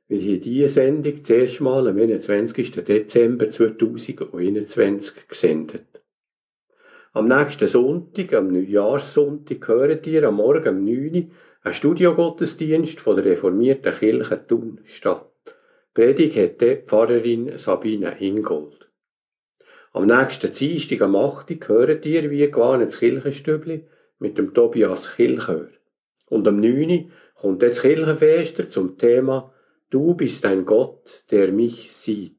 weil 0.10 0.20
hier 0.20 0.40
diese 0.40 0.70
Sendung 0.70 1.20
das 1.20 1.30
erste 1.30 1.64
Mal 1.64 1.88
am 1.88 1.98
21. 1.98 2.72
Dezember 2.72 3.52
2021 3.52 5.28
gesendet. 5.28 5.86
Am 7.14 7.28
nächsten 7.28 7.68
Sonntag, 7.68 8.34
am 8.34 8.52
Neujahrssonntag, 8.52 9.68
hören 9.68 10.00
ihr 10.06 10.24
am 10.24 10.36
Morgen 10.36 10.78
um 10.78 10.86
9 10.86 11.32
Uhr 11.66 11.74
Studiogottesdienst 11.74 13.00
von 13.00 13.16
der 13.16 13.26
reformierten 13.26 13.94
Kirche 13.94 14.46
Thun 14.48 14.82
statt. 14.86 15.26
Predigt 15.94 16.38
hat 16.38 16.62
die 16.62 16.76
Pfarrerin 16.76 17.58
Sabine 17.58 18.16
Ingold. 18.20 18.90
Am 19.94 20.06
nächsten 20.06 20.52
Dienstag 20.54 21.02
am 21.02 21.16
8. 21.16 21.68
hören 21.68 22.00
ihr 22.04 22.30
wie 22.30 22.50
gewohnt 22.52 22.84
das 22.84 23.00
Kirchenstübli 23.00 23.86
mit 24.20 24.38
dem 24.38 24.54
Tobias 24.54 25.16
Kilchör. 25.16 25.70
Und 26.30 26.48
am 26.48 26.60
9. 26.60 27.12
kommt 27.40 27.62
jetzt 27.62 27.82
Kirchenfester 27.82 28.70
zum 28.70 28.98
Thema 28.98 29.54
Du 29.90 30.16
bist 30.16 30.46
ein 30.46 30.66
Gott, 30.66 31.24
der 31.32 31.52
mich 31.54 31.94
sieht. 31.94 32.36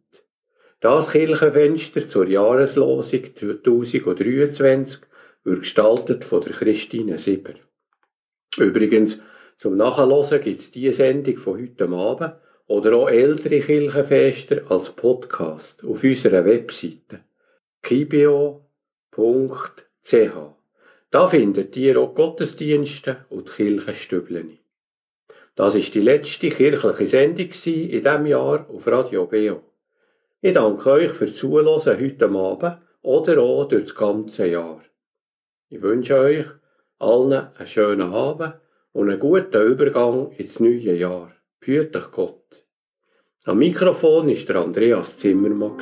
Das 0.80 1.10
Kirchenfenster 1.10 2.08
zur 2.08 2.28
Jahreslosung 2.28 3.34
2023 3.34 5.00
wird 5.44 5.60
gestaltet 5.60 6.24
von 6.24 6.42
der 6.42 6.52
Christine 6.52 7.16
Sieber. 7.18 7.54
Übrigens, 8.58 9.22
zum 9.56 9.76
Nachhören 9.76 10.40
gibt 10.40 10.60
es 10.60 10.70
diese 10.70 10.92
Sendung 10.92 11.38
von 11.38 11.60
heute 11.60 11.88
Abend 11.88 12.34
oder 12.66 12.94
auch 12.96 13.08
ältere 13.08 13.60
Kirchenfester 13.60 14.70
als 14.70 14.90
Podcast 14.90 15.82
auf 15.84 16.04
unserer 16.04 16.44
Webseite 16.44 17.24
kibio.ch. 17.82 18.62
Da 21.10 21.26
findet 21.26 21.76
ihr 21.76 21.98
auch 21.98 22.14
Gottesdienste 22.14 23.24
und 23.30 23.50
Kirchenstüblen. 23.50 24.58
Das 25.58 25.74
ist 25.74 25.92
die 25.92 26.00
letzte 26.02 26.50
kirchliche 26.50 27.06
Sendung 27.08 27.48
in 27.48 27.90
diesem 27.90 28.26
Jahr 28.26 28.64
auf 28.70 28.86
Radio 28.86 29.26
Beo. 29.26 29.60
Ich 30.40 30.52
danke 30.52 30.88
euch 30.88 31.10
fürs 31.10 31.34
Zuhören 31.34 31.66
heute 31.66 32.28
Abend 32.28 32.78
oder 33.02 33.42
auch 33.42 33.64
durch 33.64 33.86
das 33.86 33.94
ganze 33.96 34.46
Jahr. 34.46 34.80
Ich 35.68 35.82
wünsche 35.82 36.16
euch 36.16 36.46
allen 37.00 37.32
einen 37.32 37.66
schönen 37.66 38.12
Abend 38.14 38.54
und 38.92 39.10
einen 39.10 39.18
guten 39.18 39.60
Übergang 39.60 40.30
ins 40.38 40.60
neue 40.60 40.94
Jahr. 40.94 41.32
Behüt 41.58 41.92
Gott. 42.12 42.64
Am 43.42 43.58
Mikrofon 43.58 44.28
ist 44.28 44.48
der 44.48 44.58
Andreas 44.58 45.18
Zimmermann. 45.18 45.80